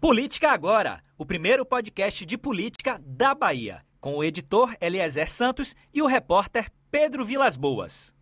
Política 0.00 0.52
Agora, 0.52 1.02
o 1.18 1.26
primeiro 1.26 1.66
podcast 1.66 2.24
de 2.24 2.38
política 2.38 3.00
da 3.04 3.34
Bahia, 3.34 3.82
com 4.00 4.16
o 4.16 4.22
editor 4.22 4.72
Eliezer 4.80 5.28
Santos 5.28 5.74
e 5.92 6.00
o 6.00 6.06
repórter 6.06 6.70
Pedro 6.88 7.24
Vilas 7.24 7.56
Boas. 7.56 8.14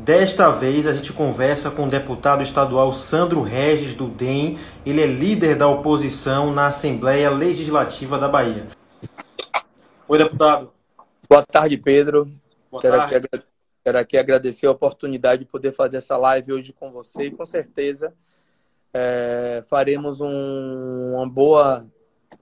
Desta 0.00 0.50
vez 0.50 0.86
a 0.86 0.92
gente 0.92 1.10
conversa 1.14 1.70
com 1.70 1.86
o 1.86 1.90
deputado 1.90 2.42
estadual 2.42 2.92
Sandro 2.92 3.40
Regis 3.40 3.94
do 3.94 4.08
DEM. 4.08 4.58
Ele 4.84 5.00
é 5.00 5.06
líder 5.06 5.56
da 5.56 5.66
oposição 5.68 6.52
na 6.52 6.66
Assembleia 6.66 7.30
Legislativa 7.30 8.18
da 8.18 8.28
Bahia. 8.28 8.68
Oi, 10.06 10.18
deputado. 10.18 10.70
Boa 11.26 11.42
tarde, 11.46 11.78
Pedro. 11.78 12.30
Boa 12.70 12.82
quero, 12.82 12.96
tarde. 12.98 13.16
Aqui, 13.16 13.44
quero 13.82 13.98
aqui 13.98 14.18
agradecer 14.18 14.66
a 14.66 14.72
oportunidade 14.72 15.44
de 15.44 15.50
poder 15.50 15.72
fazer 15.72 15.96
essa 15.96 16.18
live 16.18 16.52
hoje 16.52 16.74
com 16.74 16.92
você 16.92 17.24
e 17.24 17.30
com 17.30 17.46
certeza 17.46 18.12
é, 18.92 19.64
faremos 19.68 20.20
um, 20.20 21.14
uma, 21.14 21.28
boa, 21.28 21.90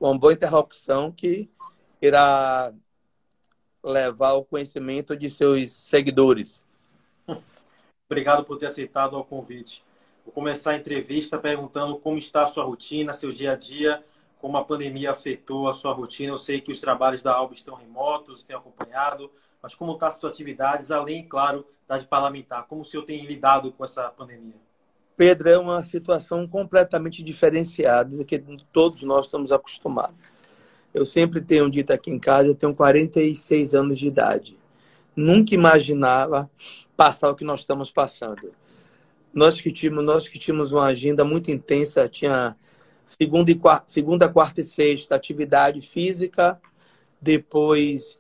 uma 0.01 0.19
boa 0.19 0.33
interlocução 0.33 1.13
que 1.13 1.51
irá 2.01 2.73
levar 3.85 4.31
ao 4.31 4.45
conhecimento 4.45 5.17
de 5.17 5.31
seus 5.31 5.71
seguidores. 5.71 6.63
Obrigado 8.11 8.45
por 8.45 8.57
ter 8.57 8.67
aceitado 8.67 9.19
o 9.19 9.25
convite. 9.25 9.85
Vou 10.25 10.33
começar 10.33 10.73
a 10.73 10.77
entrevista 10.77 11.39
perguntando 11.39 11.99
como 11.99 12.19
está 12.19 12.45
a 12.45 12.47
sua 12.47 12.65
rotina, 12.65 13.13
seu 13.13 13.33
dia 13.33 13.53
a 13.53 13.57
dia, 13.57 14.05
como 14.41 14.57
a 14.57 14.65
pandemia 14.65 15.11
afetou 15.11 15.69
a 15.69 15.73
sua 15.73 15.93
rotina. 15.93 16.33
Eu 16.33 16.39
sei 16.39 16.61
que 16.61 16.71
os 16.71 16.81
trabalhos 16.81 17.23
da 17.23 17.35
Alba 17.35 17.55
estão 17.55 17.75
remotos, 17.75 18.45
tem 18.45 18.57
acompanhado, 18.57 19.31
mas 19.63 19.75
como 19.75 19.93
estão 19.93 20.09
as 20.09 20.15
suas 20.15 20.33
atividades, 20.33 20.91
além, 20.91 21.27
claro, 21.27 21.67
da 21.87 21.99
de 21.99 22.07
parlamentar? 22.07 22.67
Como 22.67 22.83
o 22.83 22.85
senhor 22.85 23.05
tem 23.05 23.25
lidado 23.25 23.73
com 23.73 23.85
essa 23.85 24.09
pandemia? 24.11 24.68
Pedro, 25.19 25.49
é 25.49 25.59
uma 25.59 25.83
situação 25.83 26.47
completamente 26.47 27.25
diferenciada 27.25 28.17
do 28.17 28.25
que 28.25 28.39
todos 28.73 29.03
nós 29.03 29.27
estamos 29.27 29.51
acostumados. 29.51 30.33
Eu 30.95 31.05
sempre 31.05 31.41
tenho 31.41 31.69
dito 31.69 31.93
aqui 31.93 32.09
em 32.09 32.21
casa, 32.21 32.51
eu 32.51 32.55
tenho 32.55 32.73
46 32.73 33.75
anos 33.75 33.99
de 33.99 34.07
idade. 34.07 34.57
Nunca 35.17 35.57
imaginava 35.57 36.49
passar 36.97 37.31
o 37.31 37.35
que 37.35 37.43
nós 37.43 37.61
estamos 37.61 37.91
passando. 37.91 38.53
Nós 39.35 39.61
que 39.61 39.73
tínhamos, 39.73 40.05
nós 40.05 40.29
que 40.29 40.39
tínhamos 40.39 40.71
uma 40.71 40.85
agenda 40.85 41.25
muito 41.25 41.51
intensa, 41.51 42.09
tinha 42.09 42.57
segunda, 43.05 43.51
e 43.51 43.57
quarta, 43.57 43.87
segunda, 43.89 44.29
quarta 44.29 44.61
e 44.61 44.65
sexta 44.65 45.17
atividade 45.17 45.81
física, 45.81 46.61
depois, 47.21 48.17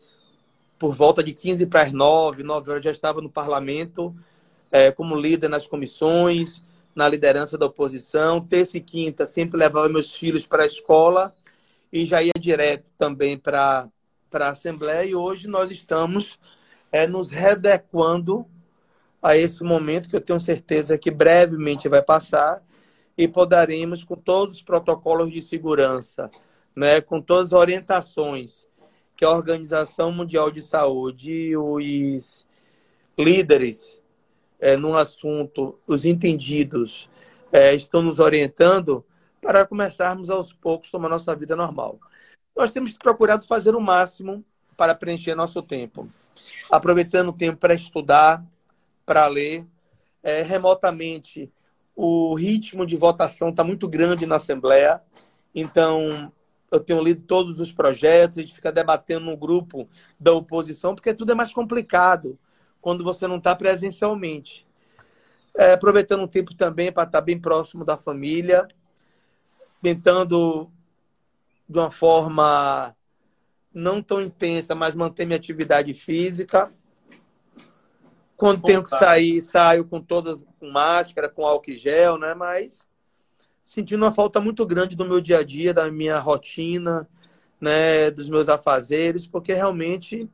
por 0.80 0.96
volta 0.96 1.22
de 1.22 1.33
15 1.33 1.68
para 1.68 1.83
as 1.83 1.92
9, 1.92 2.42
9 2.42 2.70
horas 2.72 2.84
já 2.84 2.90
estava 2.90 3.22
no 3.22 3.30
parlamento, 3.30 4.12
é, 4.72 4.90
como 4.90 5.14
líder 5.14 5.48
nas 5.48 5.64
comissões, 5.64 6.60
na 6.98 7.08
liderança 7.08 7.56
da 7.56 7.66
oposição. 7.66 8.44
Terça 8.44 8.77
e 8.77 8.80
quinta 8.80 9.24
sempre 9.24 9.56
levava 9.56 9.88
meus 9.88 10.16
filhos 10.16 10.48
para 10.48 10.64
a 10.64 10.66
escola 10.66 11.32
e 11.92 12.05
já 12.05 12.20
ia 12.20 12.32
direto 12.36 12.90
também 12.98 13.38
para 13.38 13.88
a 14.32 14.48
Assembleia. 14.48 15.08
E 15.08 15.14
hoje 15.14 15.46
nós 15.46 15.70
estamos 15.70 16.40
é, 16.90 17.06
nos 17.06 17.30
readequando 17.30 18.44
a 19.22 19.36
esse 19.36 19.62
momento 19.62 20.08
que 20.08 20.16
eu 20.16 20.20
tenho 20.20 20.40
certeza 20.40 20.98
que 20.98 21.08
brevemente 21.08 21.88
vai 21.88 22.02
passar 22.02 22.60
e 23.16 23.28
poderemos, 23.28 24.02
com 24.02 24.16
todos 24.16 24.56
os 24.56 24.62
protocolos 24.62 25.30
de 25.30 25.40
segurança, 25.40 26.28
né, 26.74 27.00
com 27.00 27.20
todas 27.20 27.52
as 27.52 27.60
orientações 27.60 28.66
que 29.16 29.24
a 29.24 29.30
Organização 29.30 30.10
Mundial 30.10 30.50
de 30.50 30.62
Saúde 30.62 31.33
e 31.33 31.56
os 31.56 32.44
líderes 33.16 34.02
é, 34.61 34.77
no 34.77 34.97
assunto, 34.97 35.78
os 35.87 36.05
entendidos, 36.05 37.09
é, 37.53 37.75
estão 37.75 38.03
nos 38.03 38.19
orientando 38.19 39.05
para 39.41 39.67
começarmos 39.67 40.31
aos 40.31 40.53
poucos 40.53 40.91
tomar 40.91 41.09
nossa 41.09 41.34
vida 41.34 41.55
normal. 41.55 41.98
Nós 42.56 42.70
temos 42.70 42.92
procurado 42.98 43.47
fazer 43.47 43.75
o 43.75 43.81
máximo 43.81 44.45
para 44.77 44.95
preencher 44.95 45.34
nosso 45.34 45.62
tempo, 45.62 46.09
aproveitando 46.70 47.29
o 47.29 47.33
tempo 47.33 47.58
para 47.58 47.74
estudar, 47.74 48.45
para 49.07 49.27
ler. 49.27 49.64
É, 50.23 50.42
remotamente, 50.42 51.51
o 51.95 52.35
ritmo 52.35 52.85
de 52.85 52.97
votação 52.97 53.51
está 53.51 53.63
muito 53.63 53.89
grande 53.89 54.27
na 54.27 54.36
Assembleia, 54.36 55.01
então 55.55 56.33
eu 56.70 56.80
tenho 56.80 57.02
lido 57.02 57.23
todos 57.23 57.61
os 57.61 57.73
projetos, 57.73 58.39
a 58.39 58.41
gente 58.42 58.55
fica 58.55 58.70
debatendo 58.70 59.27
no 59.27 59.36
grupo 59.36 59.89
da 60.18 60.33
oposição, 60.33 60.95
porque 60.95 61.14
tudo 61.14 61.33
é 61.33 61.35
mais 61.35 61.52
complicado 61.52 62.39
quando 62.88 63.04
você 63.04 63.28
não 63.28 63.36
está 63.36 63.54
presencialmente. 63.54 64.66
É, 65.54 65.74
aproveitando 65.74 66.22
o 66.22 66.26
tempo 66.26 66.54
também 66.54 66.90
para 66.90 67.02
estar 67.02 67.20
bem 67.20 67.38
próximo 67.38 67.84
da 67.84 67.98
família, 67.98 68.66
tentando 69.82 70.70
de 71.68 71.78
uma 71.78 71.90
forma 71.90 72.96
não 73.74 74.02
tão 74.02 74.22
intensa, 74.22 74.74
mas 74.74 74.94
manter 74.94 75.26
minha 75.26 75.36
atividade 75.36 75.92
física. 75.92 76.72
Quando 78.38 78.62
tenho 78.62 78.82
que 78.82 78.88
sair, 78.88 79.42
saio 79.42 79.84
com 79.84 80.00
todas 80.00 80.42
com 80.58 80.70
máscara, 80.70 81.28
com 81.28 81.44
álcool 81.44 81.72
e 81.72 81.76
gel, 81.76 82.16
né? 82.16 82.32
Mas 82.32 82.88
sentindo 83.66 84.02
uma 84.02 84.14
falta 84.14 84.40
muito 84.40 84.64
grande 84.64 84.96
do 84.96 85.05
meu 85.05 85.20
dia 85.20 85.40
a 85.40 85.44
dia, 85.44 85.74
da 85.74 85.90
minha 85.90 86.18
rotina, 86.18 87.06
né, 87.60 88.10
dos 88.10 88.30
meus 88.30 88.48
afazeres, 88.48 89.26
porque 89.26 89.52
realmente 89.52 90.26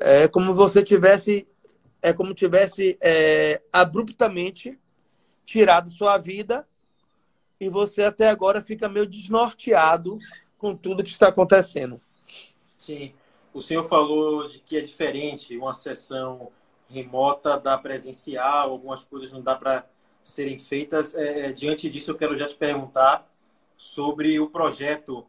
é 0.00 0.28
como 0.28 0.54
você 0.54 0.82
tivesse 0.82 1.46
é 2.08 2.12
como 2.12 2.34
tivesse 2.34 2.98
é, 3.00 3.62
abruptamente 3.72 4.78
tirado 5.44 5.90
sua 5.90 6.18
vida 6.18 6.66
e 7.60 7.68
você 7.68 8.04
até 8.04 8.28
agora 8.28 8.60
fica 8.62 8.88
meio 8.88 9.06
desnorteado 9.06 10.18
com 10.56 10.76
tudo 10.76 11.04
que 11.04 11.10
está 11.10 11.28
acontecendo. 11.28 12.00
Sim. 12.76 13.12
O 13.52 13.60
senhor 13.60 13.84
falou 13.84 14.46
de 14.46 14.60
que 14.60 14.76
é 14.76 14.80
diferente 14.80 15.56
uma 15.56 15.74
sessão 15.74 16.50
remota 16.88 17.58
da 17.58 17.76
presencial, 17.76 18.70
algumas 18.70 19.04
coisas 19.04 19.32
não 19.32 19.42
dá 19.42 19.56
para 19.56 19.86
serem 20.22 20.58
feitas. 20.58 21.14
É, 21.14 21.52
diante 21.52 21.88
disso, 21.88 22.10
eu 22.10 22.16
quero 22.16 22.36
já 22.36 22.46
te 22.46 22.54
perguntar 22.54 23.28
sobre 23.76 24.38
o 24.38 24.48
projeto 24.48 25.26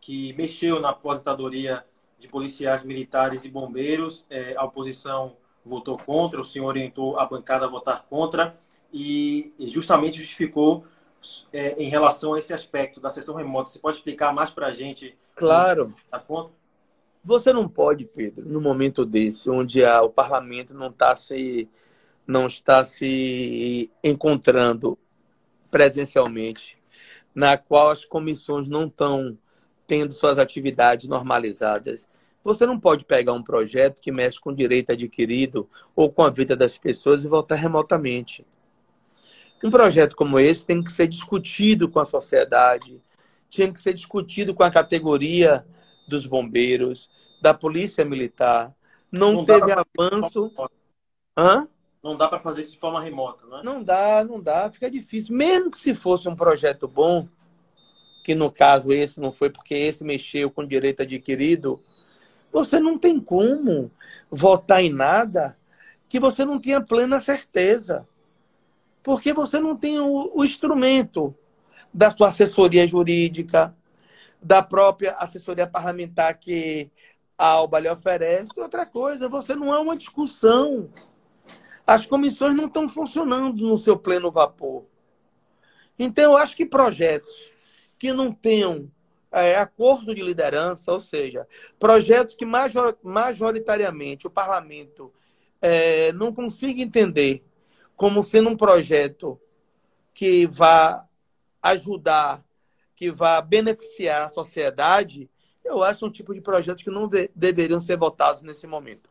que 0.00 0.32
mexeu 0.34 0.80
na 0.80 0.90
aposentadoria 0.90 1.84
de 2.18 2.28
policiais 2.28 2.82
militares 2.82 3.44
e 3.44 3.50
bombeiros. 3.50 4.26
É, 4.30 4.54
a 4.56 4.64
oposição 4.64 5.36
votou 5.64 5.96
contra, 5.96 6.40
o 6.40 6.44
senhor 6.44 6.66
orientou 6.66 7.18
a 7.18 7.26
bancada 7.26 7.66
a 7.66 7.68
votar 7.68 8.04
contra 8.08 8.54
e 8.92 9.52
justamente 9.60 10.18
justificou 10.18 10.84
é, 11.52 11.82
em 11.82 11.88
relação 11.88 12.34
a 12.34 12.38
esse 12.38 12.52
aspecto 12.52 13.00
da 13.00 13.10
sessão 13.10 13.34
remota. 13.34 13.70
Você 13.70 13.78
pode 13.78 13.96
explicar 13.96 14.32
mais 14.34 14.50
para 14.50 14.66
a 14.66 14.72
gente? 14.72 15.16
Claro. 15.34 15.94
Tá 16.10 16.18
contra? 16.18 16.52
Você 17.24 17.52
não 17.52 17.68
pode, 17.68 18.04
Pedro, 18.04 18.48
no 18.48 18.60
momento 18.60 19.04
desse, 19.04 19.48
onde 19.48 19.84
a, 19.84 20.02
o 20.02 20.10
parlamento 20.10 20.74
não 20.74 20.88
está 20.88 21.14
se 21.14 21.68
não 22.26 22.46
está 22.46 22.84
se 22.84 23.90
encontrando 24.02 24.96
presencialmente, 25.70 26.78
na 27.34 27.56
qual 27.56 27.90
as 27.90 28.04
comissões 28.04 28.68
não 28.68 28.86
estão 28.86 29.36
tendo 29.86 30.12
suas 30.12 30.38
atividades 30.38 31.08
normalizadas. 31.08 32.06
Você 32.44 32.66
não 32.66 32.78
pode 32.78 33.04
pegar 33.04 33.32
um 33.32 33.42
projeto 33.42 34.00
que 34.00 34.10
mexe 34.10 34.40
com 34.40 34.52
direito 34.52 34.92
adquirido 34.92 35.68
ou 35.94 36.10
com 36.10 36.22
a 36.22 36.30
vida 36.30 36.56
das 36.56 36.76
pessoas 36.76 37.24
e 37.24 37.28
votar 37.28 37.58
remotamente. 37.58 38.44
Um 39.62 39.70
projeto 39.70 40.16
como 40.16 40.40
esse 40.40 40.66
tem 40.66 40.82
que 40.82 40.90
ser 40.90 41.06
discutido 41.06 41.88
com 41.88 42.00
a 42.00 42.04
sociedade, 42.04 43.00
tinha 43.48 43.72
que 43.72 43.80
ser 43.80 43.94
discutido 43.94 44.54
com 44.54 44.64
a 44.64 44.70
categoria 44.70 45.64
dos 46.08 46.26
bombeiros, 46.26 47.08
da 47.40 47.54
polícia 47.54 48.04
militar. 48.04 48.74
Não, 49.10 49.32
não 49.32 49.44
teve 49.44 49.72
avanço. 49.72 50.50
Hã? 51.36 51.68
Não 52.02 52.16
dá 52.16 52.26
para 52.26 52.40
fazer 52.40 52.62
isso 52.62 52.72
de 52.72 52.78
forma 52.78 53.00
remota, 53.00 53.46
não 53.46 53.58
é? 53.58 53.62
Não 53.62 53.82
dá, 53.82 54.24
não 54.24 54.40
dá, 54.40 54.68
fica 54.72 54.90
difícil. 54.90 55.36
Mesmo 55.36 55.70
que 55.70 55.78
se 55.78 55.94
fosse 55.94 56.28
um 56.28 56.34
projeto 56.34 56.88
bom, 56.88 57.28
que 58.24 58.34
no 58.34 58.50
caso 58.50 58.92
esse 58.92 59.20
não 59.20 59.30
foi 59.30 59.50
porque 59.50 59.74
esse 59.74 60.02
mexeu 60.02 60.50
com 60.50 60.66
direito 60.66 61.02
adquirido, 61.02 61.78
você 62.52 62.78
não 62.78 62.98
tem 62.98 63.18
como 63.18 63.90
votar 64.30 64.82
em 64.82 64.92
nada 64.92 65.56
que 66.08 66.20
você 66.20 66.44
não 66.44 66.60
tenha 66.60 66.80
plena 66.80 67.20
certeza. 67.20 68.06
Porque 69.02 69.32
você 69.32 69.58
não 69.58 69.76
tem 69.76 69.98
o, 69.98 70.30
o 70.34 70.44
instrumento 70.44 71.34
da 71.92 72.10
sua 72.10 72.28
assessoria 72.28 72.86
jurídica, 72.86 73.74
da 74.42 74.62
própria 74.62 75.12
assessoria 75.12 75.66
parlamentar 75.66 76.38
que 76.38 76.90
a 77.36 77.46
Alba 77.46 77.80
lhe 77.80 77.88
oferece. 77.88 78.60
Outra 78.60 78.84
coisa, 78.84 79.28
você 79.28 79.56
não 79.56 79.72
é 79.72 79.78
uma 79.78 79.96
discussão. 79.96 80.90
As 81.86 82.06
comissões 82.06 82.54
não 82.54 82.66
estão 82.66 82.88
funcionando 82.88 83.66
no 83.66 83.78
seu 83.78 83.98
pleno 83.98 84.30
vapor. 84.30 84.84
Então, 85.98 86.32
eu 86.32 86.36
acho 86.36 86.56
que 86.56 86.66
projetos 86.66 87.50
que 87.98 88.12
não 88.12 88.32
tenham 88.32 88.90
é, 89.32 89.56
acordo 89.56 90.14
de 90.14 90.22
liderança, 90.22 90.92
ou 90.92 91.00
seja, 91.00 91.48
projetos 91.78 92.34
que 92.34 92.44
major, 92.44 92.96
majoritariamente 93.02 94.26
o 94.26 94.30
parlamento 94.30 95.12
é, 95.60 96.12
não 96.12 96.32
consiga 96.32 96.82
entender 96.82 97.42
como 97.96 98.22
sendo 98.22 98.50
um 98.50 98.56
projeto 98.56 99.40
que 100.12 100.46
vá 100.46 101.06
ajudar, 101.62 102.44
que 102.94 103.10
vá 103.10 103.40
beneficiar 103.40 104.26
a 104.26 104.28
sociedade, 104.28 105.30
eu 105.64 105.82
acho 105.82 106.04
um 106.04 106.10
tipo 106.10 106.34
de 106.34 106.40
projeto 106.40 106.82
que 106.82 106.90
não 106.90 107.08
de, 107.08 107.30
deveriam 107.34 107.80
ser 107.80 107.96
votados 107.96 108.42
nesse 108.42 108.66
momento. 108.66 109.08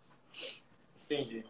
Entendi. 1.04 1.44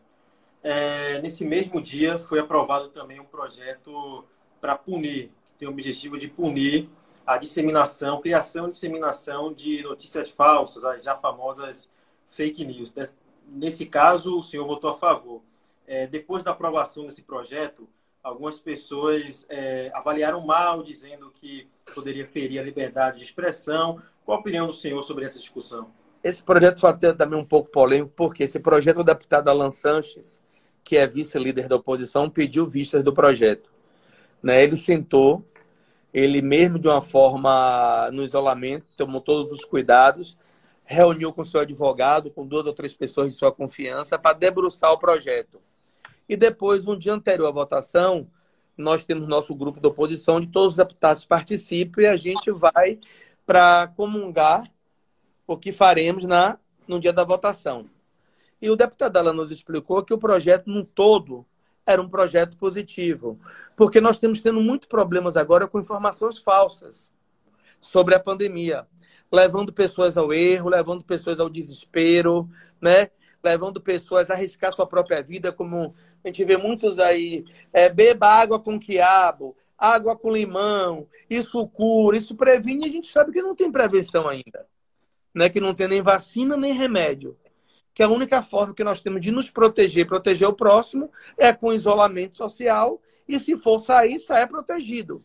É, 0.64 1.20
nesse 1.22 1.44
mesmo 1.44 1.82
dia 1.82 2.20
foi 2.20 2.40
aprovado 2.40 2.90
também 2.90 3.20
um 3.20 3.26
projeto 3.26 4.26
para 4.62 4.78
punir, 4.78 5.32
que 5.46 5.54
tem 5.58 5.68
o 5.68 5.72
objetivo 5.72 6.18
de 6.18 6.28
punir 6.28 6.88
a 7.26 7.38
disseminação, 7.38 8.22
criação 8.22 8.68
e 8.68 8.72
disseminação 8.72 9.54
de 9.54 9.84
notícias 9.84 10.30
falsas, 10.30 10.84
as 10.84 11.04
já 11.04 11.16
famosas 11.16 11.90
fake 12.28 12.66
news. 12.66 12.94
Nesse 13.48 13.86
caso, 13.86 14.38
o 14.38 14.42
senhor 14.42 14.66
votou 14.66 14.90
a 14.90 14.96
favor. 14.96 15.42
É, 15.86 16.08
depois 16.08 16.44
da 16.44 16.52
aprovação 16.52 17.06
desse 17.06 17.22
projeto, 17.22 17.88
algumas 18.24 18.60
pessoas 18.60 19.46
é, 19.50 19.92
avaliaram 19.94 20.42
mal, 20.46 20.84
dizendo 20.84 21.32
que 21.32 21.68
poderia 21.94 22.26
ferir 22.26 22.60
a 22.60 22.64
liberdade 22.64 23.18
de 23.18 23.24
expressão. 23.24 24.02
Qual 24.24 24.38
a 24.38 24.42
opinião 24.42 24.68
do 24.68 24.74
senhor 24.74 25.02
sobre 25.04 25.26
essa 25.26 25.40
discussão? 25.40 25.92
Esse 26.24 26.44
projeto 26.44 26.80
foi 26.80 26.90
até 26.92 27.12
também 27.14 27.40
um 27.40 27.46
pouco 27.46 27.70
polêmico, 27.72 28.14
porque 28.16 28.44
esse 28.44 28.60
projeto, 28.60 29.00
o 29.00 29.04
deputado 29.04 29.50
Alan 29.50 29.72
Sanches, 29.72 30.42
que 30.84 30.96
é 30.96 31.08
vice-líder 31.08 31.68
da 31.68 31.76
oposição, 31.76 32.30
pediu 32.30 32.68
vistas 32.70 33.04
do 33.04 33.14
projeto. 33.14 33.72
Né? 34.42 34.64
Ele 34.64 34.78
sentou, 34.78 35.44
ele 36.14 36.42
mesmo 36.42 36.78
de 36.78 36.88
uma 36.88 37.02
forma 37.02 38.10
no 38.12 38.24
isolamento, 38.24 38.92
tomou 38.98 39.22
todos 39.22 39.52
os 39.52 39.66
cuidados, 39.66 40.38
reuniu 40.84 41.32
com 41.32 41.44
seu 41.44 41.62
advogado, 41.62 42.32
com 42.32 42.46
duas 42.46 42.66
ou 42.66 42.74
três 42.74 42.94
pessoas 42.94 43.30
de 43.30 43.36
sua 43.36 43.52
confiança, 43.52 44.20
para 44.20 44.38
debruçar 44.38 44.92
o 44.92 44.98
projeto. 44.98 45.62
E 46.28 46.36
depois, 46.36 46.86
um 46.86 46.98
dia 46.98 47.14
anterior 47.14 47.48
à 47.48 47.52
votação, 47.52 48.28
nós 48.78 49.06
temos 49.06 49.28
nosso 49.28 49.54
grupo 49.56 49.80
de 49.80 49.88
oposição, 49.88 50.36
onde 50.36 50.48
todos 50.48 50.72
os 50.72 50.78
deputados 50.78 51.26
participam 51.26 52.02
e 52.02 52.08
a 52.08 52.16
gente 52.16 52.52
vai 52.52 53.00
para 53.46 53.88
comungar 53.96 54.70
o 55.48 55.58
que 55.58 55.72
faremos 55.72 56.26
na, 56.26 56.58
no 56.88 57.00
dia 57.00 57.14
da 57.14 57.24
votação. 57.24 57.90
E 58.62 58.70
o 58.70 58.76
deputado 58.76 59.18
Alan 59.18 59.34
nos 59.34 59.52
explicou 59.52 60.04
que 60.04 60.14
o 60.14 60.18
projeto, 60.18 60.68
num 60.68 60.84
todo, 60.84 61.46
era 61.86 62.02
um 62.02 62.10
projeto 62.10 62.58
positivo, 62.58 63.40
porque 63.76 64.00
nós 64.00 64.20
temos 64.20 64.42
tendo 64.42 64.62
muitos 64.62 64.88
problemas 64.88 65.36
agora 65.36 65.68
com 65.68 65.80
informações 65.80 66.38
falsas 66.38 67.12
sobre 67.80 68.16
a 68.16 68.20
pandemia, 68.20 68.88
levando 69.32 69.74
pessoas 69.74 70.18
ao 70.18 70.32
erro, 70.32 70.70
levando 70.70 71.04
pessoas 71.04 71.40
ao 71.40 71.50
desespero, 71.50 72.50
né? 72.80 73.10
levando 73.44 73.82
pessoas 73.82 74.30
a 74.30 74.34
arriscar 74.34 74.74
sua 74.74 74.86
própria 74.86 75.22
vida, 75.24 75.52
como 75.52 75.96
a 76.24 76.28
gente 76.28 76.46
vê 76.46 76.58
muitos 76.58 77.00
aí, 77.00 77.44
é, 77.74 77.90
beba 77.90 78.28
água 78.28 78.60
com 78.60 78.80
quiabo, 78.80 79.56
água 79.78 80.16
com 80.16 80.32
limão, 80.32 81.08
isso 81.30 81.68
cura, 81.68 82.18
isso 82.18 82.36
previne, 82.36 82.86
e 82.86 82.90
a 82.90 82.92
gente 82.92 83.12
sabe 83.12 83.32
que 83.32 83.42
não 83.42 83.56
tem 83.56 83.72
prevenção 83.72 84.28
ainda. 84.28 84.68
Né? 85.34 85.50
Que 85.50 85.60
não 85.60 85.74
tem 85.74 85.88
nem 85.88 86.02
vacina 86.02 86.56
nem 86.56 86.74
remédio. 86.74 87.36
Que 88.02 88.06
a 88.06 88.10
única 88.10 88.42
forma 88.42 88.74
que 88.74 88.84
nós 88.84 89.00
temos 89.00 89.22
de 89.22 89.30
nos 89.30 89.52
proteger, 89.52 90.08
proteger 90.08 90.48
o 90.48 90.54
próximo, 90.54 91.12
é 91.38 91.54
com 91.54 91.72
isolamento 91.72 92.36
social, 92.36 93.00
e 93.28 93.40
se 93.40 93.56
for 93.56 93.80
sair, 93.80 94.18
saia 94.18 94.48
protegido. 94.48 95.24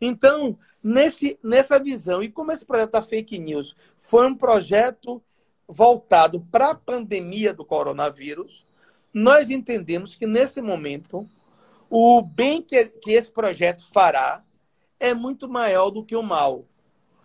Então, 0.00 0.58
nesse, 0.82 1.38
nessa 1.44 1.78
visão, 1.78 2.20
e 2.20 2.28
como 2.28 2.50
esse 2.50 2.66
projeto 2.66 2.90
da 2.90 3.02
fake 3.02 3.38
news 3.38 3.76
foi 3.98 4.26
um 4.26 4.34
projeto 4.34 5.22
voltado 5.68 6.40
para 6.50 6.70
a 6.70 6.74
pandemia 6.74 7.54
do 7.54 7.64
coronavírus, 7.64 8.66
nós 9.14 9.48
entendemos 9.48 10.12
que 10.12 10.26
nesse 10.26 10.60
momento 10.60 11.24
o 11.88 12.20
bem 12.20 12.60
que, 12.60 12.84
que 12.84 13.12
esse 13.12 13.30
projeto 13.30 13.86
fará 13.92 14.42
é 14.98 15.14
muito 15.14 15.48
maior 15.48 15.88
do 15.88 16.04
que 16.04 16.16
o 16.16 16.22
mal. 16.22 16.64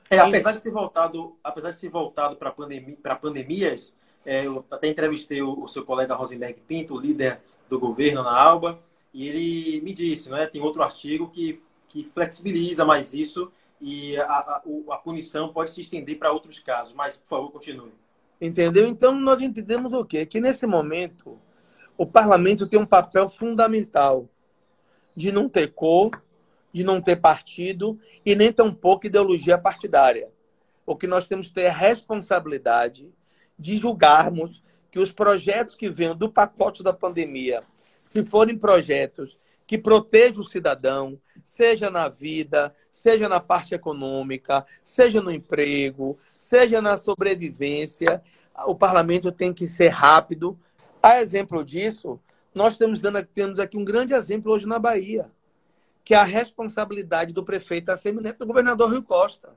É, 0.08 0.20
apesar 0.20 0.52
de 0.52 0.62
ser 0.62 0.70
voltado, 0.70 1.36
apesar 1.44 1.72
de 1.72 1.78
ser 1.78 1.90
voltado 1.90 2.36
para 2.36 2.52
pandemia, 2.52 2.98
para 3.02 3.16
pandemias, 3.16 3.98
é, 4.28 4.46
eu 4.46 4.66
até 4.70 4.90
entrevistei 4.90 5.42
o, 5.42 5.64
o, 5.64 5.68
seu 5.70 5.86
colega 5.86 6.14
Rosenberg 6.14 6.60
Pinto, 6.68 7.00
líder 7.00 7.40
do 7.70 7.80
governo 7.80 8.22
na 8.22 8.38
Alba, 8.38 8.78
e 9.14 9.26
ele 9.26 9.82
me 9.82 9.94
disse, 9.94 10.30
né, 10.30 10.46
tem 10.46 10.62
outro 10.62 10.84
artigo 10.84 11.30
que, 11.30 11.64
que 11.88 12.04
flexibiliza 12.04 12.84
mais 12.84 13.14
isso 13.14 13.50
e 13.80 14.18
a, 14.18 14.24
a, 14.26 14.64
a 14.92 14.98
punição 14.98 15.54
pode 15.54 15.72
se 15.72 15.80
estender 15.80 16.20
para 16.20 16.34
outros 16.34 16.60
casos. 16.60 16.92
Mas, 16.92 17.16
por 17.16 17.28
favor, 17.28 17.52
continue. 17.52 17.94
Entendeu? 18.42 18.86
Então, 18.86 19.16
nós 19.16 19.40
entendemos 19.40 19.94
o 19.94 20.04
quê? 20.04 20.26
Que 20.26 20.42
nesse 20.42 20.68
momento, 20.68 21.40
o 21.98 22.06
parlamento 22.06 22.68
tem 22.68 22.78
um 22.78 22.86
papel 22.86 23.30
fundamental 23.30 24.28
de 25.16 25.32
não 25.32 25.48
ter 25.48 25.68
cor, 25.74 26.22
de 26.74 26.84
não 26.84 27.02
ter 27.02 27.16
partido 27.16 27.98
e 28.26 28.36
nem 28.36 28.52
tampouco 28.52 29.08
ideologia 29.08 29.58
partidária. 29.58 30.30
O 30.86 30.98
que 30.98 31.08
nós 31.08 31.28
temos 31.30 31.48
que 31.48 31.54
ter 31.54 31.62
é 31.62 31.70
responsabilidade 31.70 33.10
de 33.58 33.78
julgarmos 33.78 34.64
que 34.92 35.00
os 35.00 35.12
projetos 35.12 35.76
que 35.76 35.90
venham 35.90 36.16
do 36.16 36.30
pacote 36.30 36.84
da 36.84 36.94
pandemia, 36.94 37.64
se 38.06 38.24
forem 38.24 38.58
projetos 38.58 39.38
que 39.66 39.78
protejam 39.78 40.42
o 40.42 40.46
cidadão, 40.46 41.20
seja 41.44 41.92
na 41.92 42.08
vida, 42.08 42.74
seja 42.90 43.28
na 43.28 43.40
parte 43.40 43.76
econômica, 43.76 44.66
seja 44.82 45.22
no 45.22 45.30
emprego, 45.30 46.18
seja 46.38 46.82
na 46.82 46.98
sobrevivência, 46.98 48.24
o 48.66 48.74
parlamento 48.74 49.32
tem 49.32 49.54
que 49.54 49.68
ser 49.68 49.90
rápido. 49.90 50.58
A 51.04 51.22
exemplo 51.22 51.64
disso, 51.64 52.20
nós 52.56 52.78
temos, 52.78 53.00
dando, 53.00 53.24
temos 53.26 53.60
aqui 53.60 53.78
um 53.78 53.86
grande 53.86 54.14
exemplo 54.14 54.52
hoje 54.52 54.66
na 54.66 54.80
Bahia, 54.80 55.30
que 56.04 56.14
é 56.14 56.18
a 56.18 56.24
responsabilidade 56.24 57.34
do 57.34 57.44
prefeito 57.44 57.92
Assemineto, 57.92 58.40
do 58.40 58.48
governador 58.48 58.90
Rio 58.90 59.04
Costa. 59.04 59.54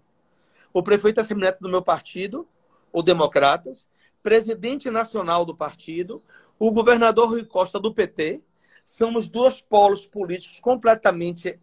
O 0.72 0.82
prefeito 0.82 1.20
Assemineto 1.20 1.62
do 1.62 1.68
meu 1.68 1.82
partido, 1.82 2.46
o 2.92 3.02
Democratas, 3.02 3.88
presidente 4.22 4.90
nacional 4.90 5.44
do 5.44 5.56
partido, 5.56 6.22
o 6.58 6.72
governador 6.72 7.28
Rui 7.28 7.44
Costa 7.44 7.78
do 7.78 7.92
PT, 7.92 8.42
somos 8.84 9.28
dois 9.28 9.60
polos 9.60 10.04
políticos 10.04 10.60
completamente. 10.60 11.58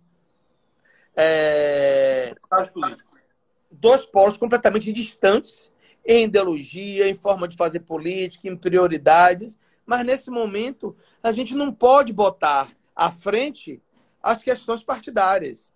É, 1.15 2.36
dois 3.71 4.06
polos 4.06 4.38
completamente 4.38 4.94
distantes 4.94 5.69
em 6.06 6.24
ideologia, 6.24 7.09
em 7.09 7.15
forma 7.15 7.48
de 7.48 7.57
fazer 7.57 7.81
política, 7.81 8.48
em 8.48 8.56
prioridades, 8.56 9.57
mas 9.86 10.06
nesse 10.06 10.30
momento 10.30 10.95
a 11.21 11.31
gente 11.31 11.54
não 11.54 11.74
pode 11.74 12.13
botar 12.13 12.69
à 12.95 13.12
frente 13.12 13.81
as 14.24 14.42
questões 14.42 14.83
partidárias. 14.83 15.74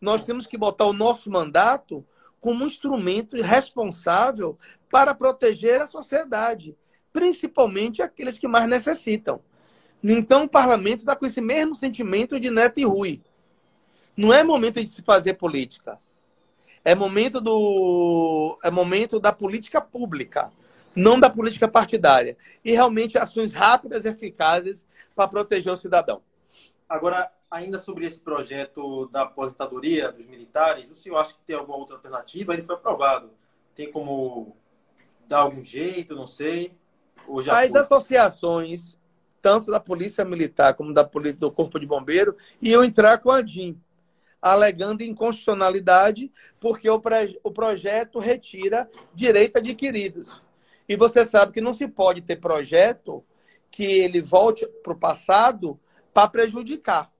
Nós 0.00 0.24
temos 0.24 0.46
que 0.46 0.58
botar 0.58 0.86
o 0.86 0.92
nosso 0.92 1.30
mandato 1.30 2.04
como 2.40 2.64
um 2.64 2.66
instrumento 2.66 3.36
responsável 3.36 4.58
para 4.90 5.14
proteger 5.14 5.80
a 5.80 5.88
sociedade, 5.88 6.76
principalmente 7.12 8.02
aqueles 8.02 8.38
que 8.38 8.48
mais 8.48 8.68
necessitam. 8.68 9.40
Então, 10.02 10.44
o 10.44 10.48
parlamento 10.48 11.00
está 11.00 11.14
com 11.14 11.26
esse 11.26 11.40
mesmo 11.40 11.76
sentimento 11.76 12.40
de 12.40 12.50
Neto 12.50 12.80
e 12.80 12.84
Rui. 12.84 13.20
Não 14.16 14.32
é 14.32 14.42
momento 14.42 14.82
de 14.82 14.90
se 14.90 15.02
fazer 15.02 15.34
política. 15.34 15.98
É 16.82 16.94
momento, 16.94 17.40
do, 17.40 18.58
é 18.64 18.70
momento 18.70 19.20
da 19.20 19.32
política 19.32 19.80
pública, 19.82 20.50
não 20.96 21.20
da 21.20 21.28
política 21.28 21.68
partidária. 21.68 22.38
E 22.64 22.72
realmente 22.72 23.18
ações 23.18 23.52
rápidas 23.52 24.06
e 24.06 24.08
eficazes 24.08 24.86
para 25.14 25.28
proteger 25.28 25.70
o 25.72 25.76
cidadão. 25.76 26.22
Agora, 26.88 27.30
ainda 27.50 27.78
sobre 27.78 28.06
esse 28.06 28.20
projeto 28.20 29.06
da 29.08 29.22
aposentadoria 29.22 30.12
dos 30.12 30.26
militares, 30.26 30.90
o 30.90 30.94
senhor 30.94 31.16
acha 31.16 31.34
que 31.34 31.40
tem 31.44 31.56
alguma 31.56 31.78
outra 31.78 31.96
alternativa? 31.96 32.52
Ele 32.52 32.62
foi 32.62 32.76
aprovado. 32.76 33.30
Tem 33.74 33.90
como 33.90 34.56
dar 35.26 35.40
algum 35.40 35.62
jeito, 35.62 36.14
não 36.14 36.26
sei? 36.26 36.78
As 37.50 37.70
foi? 37.70 37.80
associações 37.80 38.98
tanto 39.40 39.70
da 39.70 39.80
Polícia 39.80 40.24
Militar 40.24 40.74
como 40.74 40.92
da 40.92 41.04
Polícia 41.04 41.40
do 41.40 41.50
Corpo 41.50 41.78
de 41.78 41.86
Bombeiro, 41.86 42.36
e 42.60 42.70
eu 42.70 42.84
entrar 42.84 43.18
com 43.18 43.30
a 43.30 43.40
DIN, 43.40 43.80
alegando 44.40 45.02
inconstitucionalidade, 45.02 46.30
porque 46.58 46.88
o, 46.88 47.00
o 47.42 47.50
projeto 47.50 48.18
retira 48.18 48.88
direitos 49.14 49.60
adquiridos. 49.60 50.42
E 50.88 50.96
você 50.96 51.24
sabe 51.24 51.52
que 51.52 51.60
não 51.60 51.72
se 51.72 51.86
pode 51.88 52.20
ter 52.20 52.36
projeto 52.36 53.24
que 53.70 53.84
ele 53.84 54.20
volte 54.20 54.66
para 54.82 54.92
o 54.92 54.98
passado 54.98 55.78
para 56.12 56.28
prejudicar. 56.28 57.10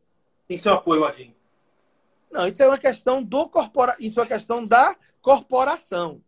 Isso 0.51 0.69
é 0.69 0.73
apoio, 0.73 1.05
Adin? 1.05 1.33
Não, 2.31 2.47
isso 2.47 2.63
é 2.63 2.67
uma 2.67 2.79
questão 2.79 3.23
do 3.23 3.49
corpora... 3.49 3.95
isso 4.01 4.19
é 4.19 4.23
uma 4.23 4.29
questão 4.29 4.67
da 4.67 4.97
corporação. 5.23 6.21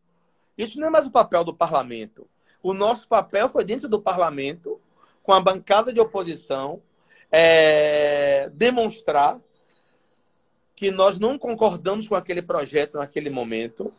Isso 0.57 0.79
não 0.79 0.89
é 0.89 0.91
mais 0.91 1.07
o 1.07 1.11
papel 1.11 1.43
do 1.43 1.53
parlamento. 1.53 2.29
O 2.63 2.73
nosso 2.73 3.09
papel 3.09 3.49
foi 3.49 3.65
dentro 3.65 3.89
do 3.89 4.01
parlamento 4.01 4.81
com 5.25 5.33
a 5.33 5.41
bancada 5.41 5.93
de 5.93 6.01
oposição, 6.01 6.83
é, 7.31 8.49
demonstrar 8.51 9.41
que 10.77 10.91
nós 10.91 11.19
não 11.19 11.39
concordamos 11.39 12.09
com 12.09 12.15
aquele 12.15 12.43
projeto 12.43 12.95
naquele 12.95 13.31
momento, 13.31 13.93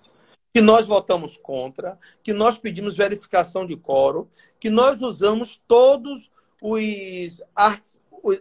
que 0.53 0.61
nós 0.61 0.85
votamos 0.85 1.37
contra, 1.37 1.97
que 2.21 2.31
nós 2.31 2.57
pedimos 2.57 2.95
verificação 2.95 3.65
de 3.65 3.75
coro, 3.75 4.29
que 4.59 4.69
nós 4.69 5.01
usamos 5.01 5.61
todos 5.67 6.29
os, 6.61 7.41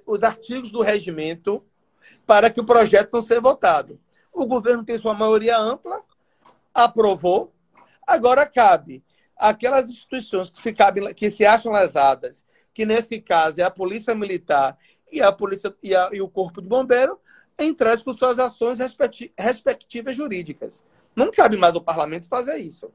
os 0.07 0.23
artigos 0.23 0.71
do 0.71 0.81
regimento 0.81 1.65
para 2.27 2.51
que 2.51 2.61
o 2.61 2.65
projeto 2.65 3.11
não 3.13 3.23
seja 3.23 3.41
votado. 3.41 4.01
O 4.33 4.47
governo 4.47 4.85
tem 4.85 4.99
sua 4.99 5.15
maioria 5.15 5.59
ampla, 5.59 6.03
aprovou. 6.75 7.53
Agora 8.07 8.47
cabe 8.47 9.05
aquelas 9.37 9.91
instituições 9.91 10.51
que 10.51 10.59
se, 10.59 10.75
que 11.15 11.31
se 11.31 11.45
acham 11.45 11.73
lesadas, 11.73 12.45
que 12.73 12.87
nesse 12.87 13.21
caso 13.21 13.61
é 13.61 13.65
a 13.65 13.71
Polícia 13.71 14.15
Militar 14.15 14.79
e, 15.11 15.21
a 15.21 15.31
polícia, 15.31 15.75
e, 15.83 15.95
a, 15.95 16.11
e 16.13 16.23
o 16.23 16.29
Corpo 16.29 16.63
de 16.63 16.69
Bombeiro, 16.69 17.21
entrar 17.59 18.01
com 18.03 18.13
suas 18.13 18.39
ações 18.39 18.79
respectivas 19.39 20.17
jurídicas. 20.17 20.83
Não 21.15 21.31
cabe 21.31 21.57
mais 21.57 21.75
ao 21.75 21.83
parlamento 21.83 22.27
fazer 22.27 22.57
isso. 22.57 22.91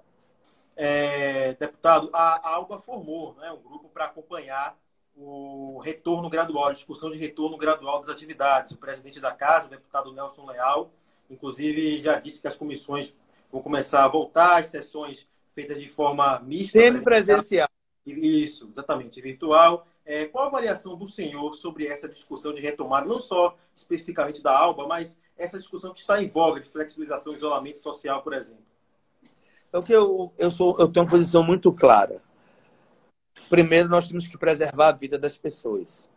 É, 0.75 1.53
deputado, 1.55 2.09
a 2.13 2.49
ALBA 2.49 2.79
formou 2.79 3.35
né, 3.35 3.51
um 3.51 3.61
grupo 3.61 3.89
para 3.89 4.05
acompanhar 4.05 4.77
o 5.17 5.79
retorno 5.79 6.29
gradual, 6.29 6.67
a 6.67 6.73
discussão 6.73 7.09
de 7.11 7.17
retorno 7.17 7.57
gradual 7.57 7.99
das 7.99 8.09
atividades. 8.09 8.71
O 8.71 8.77
presidente 8.77 9.19
da 9.19 9.31
casa, 9.31 9.65
o 9.65 9.69
deputado 9.69 10.13
Nelson 10.13 10.45
Leal, 10.45 10.91
inclusive 11.29 11.99
já 11.99 12.19
disse 12.19 12.39
que 12.39 12.47
as 12.47 12.55
comissões 12.55 13.13
vão 13.51 13.61
começar 13.61 14.05
a 14.05 14.07
voltar, 14.07 14.59
as 14.59 14.67
sessões 14.67 15.27
feitas 15.55 15.81
de 15.81 15.89
forma 15.89 16.39
mista. 16.41 16.79
Semi-presencial. 16.79 17.67
Isso, 18.05 18.69
exatamente, 18.71 19.19
virtual. 19.19 19.87
É, 20.05 20.25
qual 20.25 20.45
a 20.45 20.47
avaliação 20.47 20.95
do 20.95 21.07
senhor 21.07 21.53
sobre 21.53 21.87
essa 21.87 22.07
discussão 22.07 22.53
de 22.53 22.61
retomada, 22.61 23.07
não 23.07 23.19
só 23.19 23.57
especificamente 23.75 24.41
da 24.41 24.57
ALBA, 24.57 24.87
mas 24.87 25.17
essa 25.37 25.57
discussão 25.57 25.93
que 25.93 25.99
está 25.99 26.21
em 26.21 26.27
voga 26.27 26.61
de 26.61 26.69
flexibilização 26.69 27.33
e 27.33 27.35
isolamento 27.35 27.83
social, 27.83 28.21
por 28.21 28.33
exemplo? 28.33 28.63
É 29.73 29.77
o 29.77 29.83
que 29.83 29.91
eu, 29.91 30.31
eu, 30.37 30.49
sou, 30.49 30.77
eu 30.79 30.87
tenho 30.87 31.05
uma 31.05 31.09
posição 31.11 31.43
muito 31.43 31.73
clara. 31.73 32.21
Primeiro, 33.49 33.89
nós 33.89 34.07
temos 34.07 34.27
que 34.27 34.37
preservar 34.37 34.89
a 34.89 34.91
vida 34.91 35.17
das 35.17 35.37
pessoas. 35.37 36.09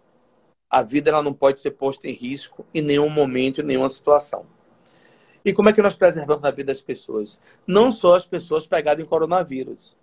A 0.69 0.83
vida 0.83 1.11
ela 1.11 1.23
não 1.23 1.33
pode 1.33 1.61
ser 1.61 1.73
posta 1.73 2.09
em 2.09 2.13
risco 2.13 2.65
em 2.73 2.83
nenhum 2.83 3.09
momento, 3.09 3.61
em 3.61 3.65
nenhuma 3.65 3.89
situação. 3.89 4.47
E 5.45 5.53
como 5.53 5.69
é 5.69 5.73
que 5.73 5.83
nós 5.83 5.95
preservamos 5.95 6.45
a 6.45 6.51
vida 6.51 6.73
das 6.73 6.83
pessoas? 6.83 7.41
Não 7.67 7.91
só 7.91 8.15
as 8.15 8.27
pessoas 8.27 8.67
pegarem 8.67 9.07
coronavírus, 9.07 9.97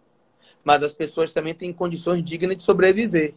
mas 0.63 0.83
as 0.83 0.93
pessoas 0.93 1.31
também 1.31 1.53
têm 1.53 1.71
condições 1.71 2.24
dignas 2.24 2.57
de 2.57 2.63
sobreviver. 2.63 3.33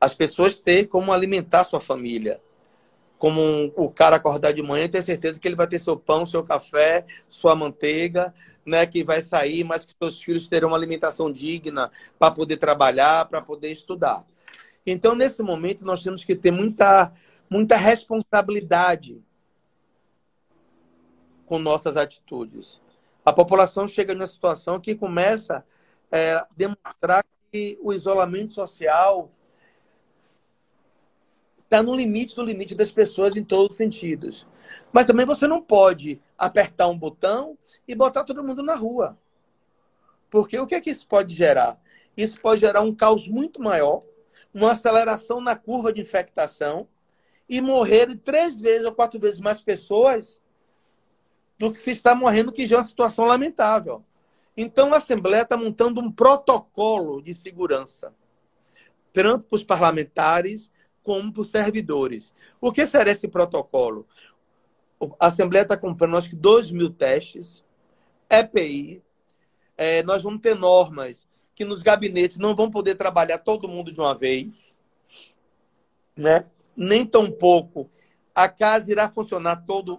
As 0.00 0.14
pessoas 0.14 0.54
têm 0.56 0.84
como 0.84 1.12
alimentar 1.12 1.64
sua 1.64 1.80
família. 1.80 2.40
Como 3.18 3.40
um, 3.40 3.72
o 3.76 3.90
cara 3.90 4.16
acordar 4.16 4.52
de 4.52 4.62
manhã 4.62 4.84
e 4.84 4.88
ter 4.88 5.02
certeza 5.02 5.40
que 5.40 5.48
ele 5.48 5.56
vai 5.56 5.66
ter 5.66 5.78
seu 5.78 5.96
pão, 5.96 6.26
seu 6.26 6.44
café, 6.44 7.04
sua 7.30 7.54
manteiga, 7.54 8.32
né, 8.66 8.84
que 8.84 9.04
vai 9.04 9.22
sair, 9.22 9.62
mas 9.62 9.84
que 9.84 9.94
seus 9.96 10.20
filhos 10.20 10.48
terão 10.48 10.68
uma 10.68 10.76
alimentação 10.76 11.30
digna 11.30 11.90
para 12.18 12.34
poder 12.34 12.56
trabalhar, 12.56 13.26
para 13.26 13.40
poder 13.40 13.70
estudar. 13.70 14.26
Então, 14.84 15.14
nesse 15.14 15.42
momento, 15.42 15.84
nós 15.84 16.02
temos 16.02 16.24
que 16.24 16.34
ter 16.34 16.50
muita, 16.50 17.12
muita 17.48 17.76
responsabilidade 17.76 19.22
com 21.46 21.58
nossas 21.58 21.96
atitudes. 21.96 22.80
A 23.24 23.32
população 23.32 23.86
chega 23.86 24.14
numa 24.14 24.26
situação 24.26 24.80
que 24.80 24.94
começa 24.94 25.64
é, 26.10 26.34
a 26.34 26.46
demonstrar 26.56 27.24
que 27.52 27.78
o 27.82 27.92
isolamento 27.92 28.54
social 28.54 29.30
está 31.64 31.82
no 31.82 31.94
limite 31.94 32.34
do 32.34 32.42
limite 32.42 32.74
das 32.74 32.90
pessoas 32.90 33.36
em 33.36 33.44
todos 33.44 33.72
os 33.72 33.76
sentidos. 33.76 34.46
Mas 34.92 35.06
também 35.06 35.26
você 35.26 35.46
não 35.46 35.60
pode 35.60 36.20
apertar 36.38 36.88
um 36.88 36.98
botão 36.98 37.56
e 37.86 37.94
botar 37.94 38.24
todo 38.24 38.44
mundo 38.44 38.62
na 38.62 38.74
rua. 38.74 39.18
Porque 40.30 40.58
o 40.58 40.66
que 40.66 40.74
é 40.74 40.80
que 40.80 40.90
isso 40.90 41.06
pode 41.06 41.34
gerar? 41.34 41.80
Isso 42.16 42.40
pode 42.40 42.60
gerar 42.60 42.80
um 42.80 42.94
caos 42.94 43.28
muito 43.28 43.60
maior, 43.62 44.02
uma 44.52 44.72
aceleração 44.72 45.40
na 45.40 45.54
curva 45.54 45.92
de 45.92 46.00
infectação 46.00 46.88
e 47.48 47.60
morrer 47.60 48.14
três 48.16 48.60
vezes 48.60 48.86
ou 48.86 48.92
quatro 48.92 49.20
vezes 49.20 49.38
mais 49.38 49.62
pessoas 49.62 50.40
do 51.58 51.70
que 51.70 51.78
se 51.78 51.90
está 51.90 52.14
morrendo, 52.14 52.52
que 52.52 52.66
já 52.66 52.76
é 52.76 52.78
uma 52.78 52.84
situação 52.84 53.24
lamentável. 53.24 54.04
Então, 54.56 54.92
a 54.92 54.98
Assembleia 54.98 55.42
está 55.42 55.56
montando 55.56 56.00
um 56.00 56.10
protocolo 56.10 57.22
de 57.22 57.34
segurança, 57.34 58.14
tanto 59.12 59.46
para 59.46 59.56
os 59.56 59.64
parlamentares 59.64 60.70
como 61.02 61.32
para 61.32 61.42
os 61.42 61.50
servidores. 61.50 62.32
O 62.60 62.72
que 62.72 62.86
será 62.86 63.10
esse 63.10 63.28
protocolo? 63.28 64.06
A 65.18 65.26
Assembleia 65.26 65.62
está 65.62 65.76
comprando, 65.76 66.16
acho 66.16 66.30
que, 66.30 66.36
2 66.36 66.70
mil 66.70 66.90
testes, 66.90 67.64
EPI. 68.30 69.02
É, 69.76 70.02
nós 70.02 70.22
vamos 70.22 70.40
ter 70.40 70.54
normas 70.54 71.28
que 71.54 71.64
nos 71.64 71.82
gabinetes 71.82 72.38
não 72.38 72.56
vão 72.56 72.70
poder 72.70 72.94
trabalhar 72.94 73.38
todo 73.38 73.68
mundo 73.68 73.92
de 73.92 74.00
uma 74.00 74.14
vez, 74.14 74.74
né? 76.16 76.46
nem 76.74 77.04
tão 77.04 77.30
pouco 77.30 77.90
a 78.36 78.50
casa 78.50 78.92
irá 78.92 79.08
funcionar 79.08 79.64
todo 79.64 79.98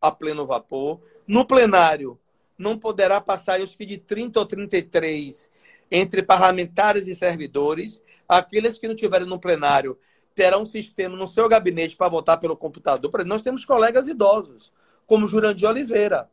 a 0.00 0.12
pleno 0.12 0.46
vapor. 0.46 1.00
No 1.26 1.44
plenário, 1.44 2.16
não 2.56 2.78
poderá 2.78 3.20
passar, 3.20 3.60
acho 3.60 3.76
que 3.76 3.84
de 3.84 3.98
30 3.98 4.38
ou 4.38 4.46
33 4.46 5.50
entre 5.90 6.22
parlamentares 6.22 7.08
e 7.08 7.14
servidores. 7.16 8.00
Aqueles 8.28 8.78
que 8.78 8.86
não 8.86 8.94
tiverem 8.94 9.26
no 9.26 9.40
plenário 9.40 9.98
terão 10.36 10.62
um 10.62 10.66
sistema 10.66 11.16
no 11.16 11.26
seu 11.26 11.48
gabinete 11.48 11.96
para 11.96 12.10
votar 12.10 12.38
pelo 12.38 12.54
computador. 12.54 13.24
Nós 13.24 13.40
temos 13.40 13.64
colegas 13.64 14.06
idosos, 14.06 14.70
como 15.06 15.26
Jurandir 15.26 15.66
Oliveira, 15.66 16.30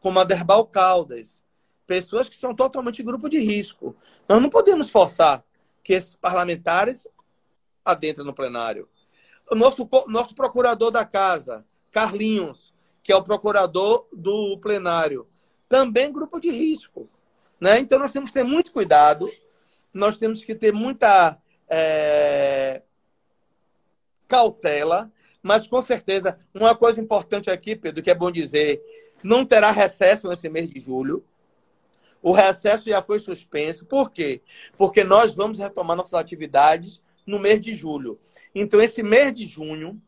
como 0.00 0.20
Aderbal 0.20 0.64
Caldas, 0.64 1.42
pessoas 1.88 2.28
que 2.28 2.36
são 2.36 2.54
totalmente 2.54 3.02
grupo 3.02 3.28
de 3.28 3.40
risco. 3.40 3.96
Nós 4.28 4.40
não 4.40 4.48
podemos 4.48 4.90
forçar 4.90 5.44
que 5.82 5.92
esses 5.92 6.14
parlamentares 6.14 7.08
adentrem 7.84 8.24
no 8.24 8.32
plenário. 8.32 8.88
O 9.50 9.56
nosso, 9.56 9.88
nosso 10.06 10.32
procurador 10.32 10.92
da 10.92 11.04
casa, 11.04 11.64
Carlinhos, 11.90 12.72
que 13.02 13.12
é 13.12 13.16
o 13.16 13.24
procurador 13.24 14.06
do 14.12 14.56
plenário. 14.58 15.26
Também 15.68 16.12
grupo 16.12 16.38
de 16.38 16.48
risco. 16.48 17.10
Né? 17.60 17.80
Então, 17.80 17.98
nós 17.98 18.12
temos 18.12 18.30
que 18.30 18.34
ter 18.34 18.44
muito 18.44 18.70
cuidado, 18.70 19.28
nós 19.92 20.16
temos 20.16 20.44
que 20.44 20.54
ter 20.54 20.72
muita 20.72 21.36
é, 21.68 22.82
cautela, 24.30 25.10
mas 25.42 25.66
com 25.66 25.82
certeza, 25.82 26.38
uma 26.54 26.74
coisa 26.74 27.00
importante 27.00 27.50
aqui, 27.50 27.74
Pedro, 27.74 28.00
que 28.00 28.10
é 28.10 28.14
bom 28.14 28.30
dizer, 28.30 28.80
não 29.24 29.44
terá 29.44 29.72
recesso 29.72 30.28
nesse 30.28 30.48
mês 30.48 30.68
de 30.68 30.78
julho. 30.80 31.24
O 32.22 32.32
recesso 32.32 32.88
já 32.88 33.02
foi 33.02 33.18
suspenso. 33.18 33.84
Por 33.86 34.10
quê? 34.10 34.40
Porque 34.76 35.02
nós 35.02 35.34
vamos 35.34 35.58
retomar 35.58 35.96
nossas 35.96 36.14
atividades 36.14 37.02
no 37.26 37.40
mês 37.40 37.60
de 37.60 37.72
julho. 37.72 38.20
Então, 38.54 38.80
esse 38.80 39.02
mês 39.02 39.34
de 39.34 39.46
junho, 39.46 40.00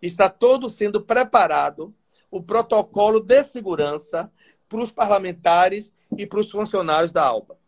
está 0.00 0.28
todo 0.28 0.70
sendo 0.70 1.00
preparado 1.00 1.92
o 2.30 2.42
protocolo 2.42 3.20
de 3.20 3.42
segurança 3.44 4.30
para 4.68 4.80
os 4.80 4.90
parlamentares 4.90 5.92
e 6.16 6.26
para 6.26 6.40
os 6.40 6.50
funcionários 6.50 7.12
da 7.12 7.24
ALBA. 7.24 7.58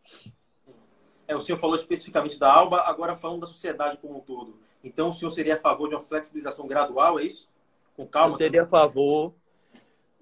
É, 1.26 1.36
o 1.36 1.40
senhor 1.40 1.58
falou 1.58 1.76
especificamente 1.76 2.38
da 2.38 2.52
ALBA, 2.52 2.80
agora 2.82 3.14
falando 3.14 3.40
da 3.40 3.46
sociedade 3.46 3.98
como 3.98 4.18
um 4.18 4.20
todo. 4.20 4.58
Então, 4.82 5.10
o 5.10 5.12
senhor 5.12 5.30
seria 5.30 5.56
a 5.56 5.60
favor 5.60 5.88
de 5.88 5.94
uma 5.94 6.00
flexibilização 6.00 6.66
gradual, 6.66 7.18
é 7.18 7.24
isso? 7.24 7.48
Com 7.96 8.06
calma? 8.06 8.34
Eu 8.34 8.38
seria 8.38 8.62
a 8.62 8.66
favor 8.66 9.34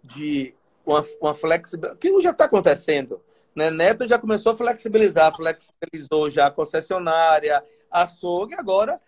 de 0.02 0.54
uma, 0.84 1.04
uma 1.20 1.34
flexibilização. 1.34 1.98
que 1.98 2.22
já 2.22 2.30
está 2.30 2.44
acontecendo. 2.46 3.20
Né? 3.54 3.70
Neto 3.70 4.08
já 4.08 4.18
começou 4.18 4.52
a 4.52 4.56
flexibilizar, 4.56 5.34
flexibilizou 5.36 6.30
já 6.30 6.46
a 6.46 6.50
concessionária, 6.50 7.64
açougue. 7.90 8.54
Agora, 8.54 9.00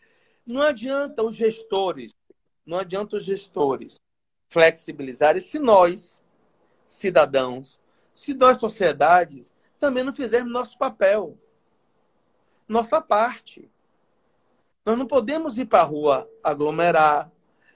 não 0.46 0.62
adianta 0.62 1.22
os 1.22 1.34
gestores 1.34 2.12
não 2.68 2.78
adianta 2.78 3.16
os 3.16 3.24
gestores 3.24 3.98
flexibilizarem 4.50 5.40
se 5.40 5.58
nós, 5.58 6.22
cidadãos, 6.86 7.80
se 8.12 8.34
nós, 8.34 8.58
sociedades, 8.58 9.54
também 9.78 10.04
não 10.04 10.12
fizermos 10.12 10.52
nosso 10.52 10.76
papel, 10.76 11.38
nossa 12.68 13.00
parte. 13.00 13.70
Nós 14.88 14.96
não 14.96 15.06
podemos 15.06 15.58
ir 15.58 15.66
para 15.66 15.82
a 15.82 15.84
rua 15.84 16.30
aglomerar, 16.42 17.30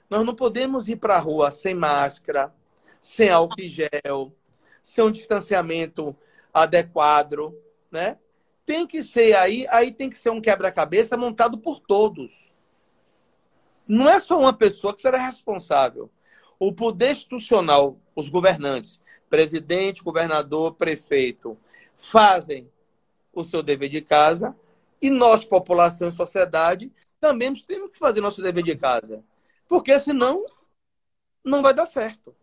nós 0.09 0.25
não 0.25 0.33
podemos 0.33 0.87
ir 0.87 0.95
para 0.95 1.15
a 1.15 1.19
rua 1.19 1.51
sem 1.51 1.75
máscara, 1.75 2.51
sem 2.99 3.29
álcool 3.29 3.61
gel, 3.61 4.33
sem 4.81 5.03
um 5.03 5.11
distanciamento 5.11 6.15
adequado, 6.51 7.55
né? 7.91 8.17
Tem 8.65 8.87
que 8.87 9.03
ser 9.03 9.35
aí, 9.35 9.67
aí 9.69 9.91
tem 9.91 10.09
que 10.09 10.17
ser 10.17 10.31
um 10.31 10.41
quebra-cabeça 10.41 11.15
montado 11.15 11.59
por 11.59 11.79
todos 11.79 12.51
não 13.87 14.09
é 14.09 14.19
só 14.19 14.39
uma 14.39 14.53
pessoa 14.53 14.95
que 14.95 15.01
será 15.01 15.17
responsável. 15.17 16.09
O 16.59 16.73
poder 16.73 17.11
institucional, 17.11 17.99
os 18.15 18.29
governantes, 18.29 18.99
presidente, 19.29 20.03
governador, 20.03 20.73
prefeito, 20.73 21.57
fazem 21.95 22.69
o 23.33 23.43
seu 23.43 23.61
dever 23.61 23.89
de 23.89 24.01
casa 24.01 24.55
e 25.01 25.09
nós, 25.09 25.43
população 25.43 26.07
e 26.07 26.13
sociedade, 26.13 26.91
também 27.23 27.53
temos 27.53 27.93
que 27.93 27.97
fazer 27.97 28.19
nosso 28.19 28.41
dever 28.41 28.63
de 28.63 28.75
casa. 28.75 29.23
Porque 29.65 29.97
senão 29.97 30.45
não 31.41 31.61
vai 31.61 31.73
dar 31.73 31.85
certo. 31.85 32.35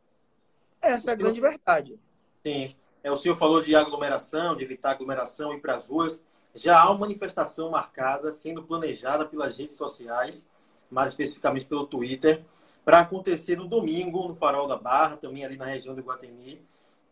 Essa 0.81 1.11
é 1.11 1.13
a 1.13 1.17
grande 1.17 1.39
verdade. 1.39 2.01
Sim. 2.43 2.75
É, 3.05 3.13
o 3.13 3.17
senhor 3.17 3.35
falou 3.35 3.61
de 3.61 3.77
aglomeração, 3.77 4.57
de 4.57 4.65
evitar 4.65 4.93
aglomeração, 4.93 5.53
ir 5.53 5.61
para 5.61 5.77
as 5.77 5.87
ruas. 5.87 6.25
Já 6.55 6.81
há 6.81 6.89
uma 6.89 7.01
manifestação 7.01 7.71
marcada, 7.71 8.33
sendo 8.33 8.63
planejada 8.63 9.27
pelas 9.27 9.59
redes 9.59 9.77
sociais 9.77 10.49
mais 10.91 11.13
especificamente 11.13 11.67
pelo 11.67 11.87
Twitter, 11.87 12.43
para 12.85 13.01
acontecer 13.01 13.57
no 13.57 13.69
domingo, 13.69 14.27
no 14.27 14.35
Farol 14.35 14.67
da 14.67 14.77
Barra, 14.77 15.17
também 15.17 15.45
ali 15.45 15.57
na 15.57 15.67
região 15.67 15.95
do 15.95 16.03
Guatemi, 16.03 16.61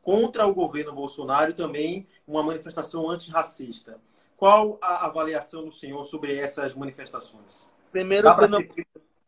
contra 0.03 0.47
o 0.47 0.55
governo 0.55 0.93
Bolsonaro 0.93 1.51
e 1.53 1.55
também 1.55 2.09
uma 2.27 2.43
manifestação 2.43 3.09
antirracista. 3.09 4.01
Qual 4.39 4.79
a 4.81 5.05
avaliação 5.05 5.65
do 5.65 5.73
senhor 5.73 6.05
sobre 6.05 6.37
essas 6.37 6.73
manifestações? 6.73 7.67
Primeiro, 7.91 8.33
sendo, 8.37 8.59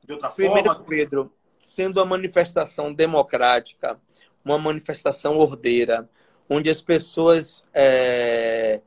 de 0.05 0.13
outra 0.13 0.29
primeiro 0.29 0.73
forma, 0.73 0.87
Pedro, 0.89 1.33
sendo 1.59 1.99
uma 1.99 2.07
manifestação 2.07 2.95
democrática, 2.95 4.01
uma 4.45 4.57
manifestação 4.57 5.37
ordeira, 5.37 6.09
onde 6.49 6.71
as 6.71 6.81
pessoas 6.81 7.67
é, 7.75 8.81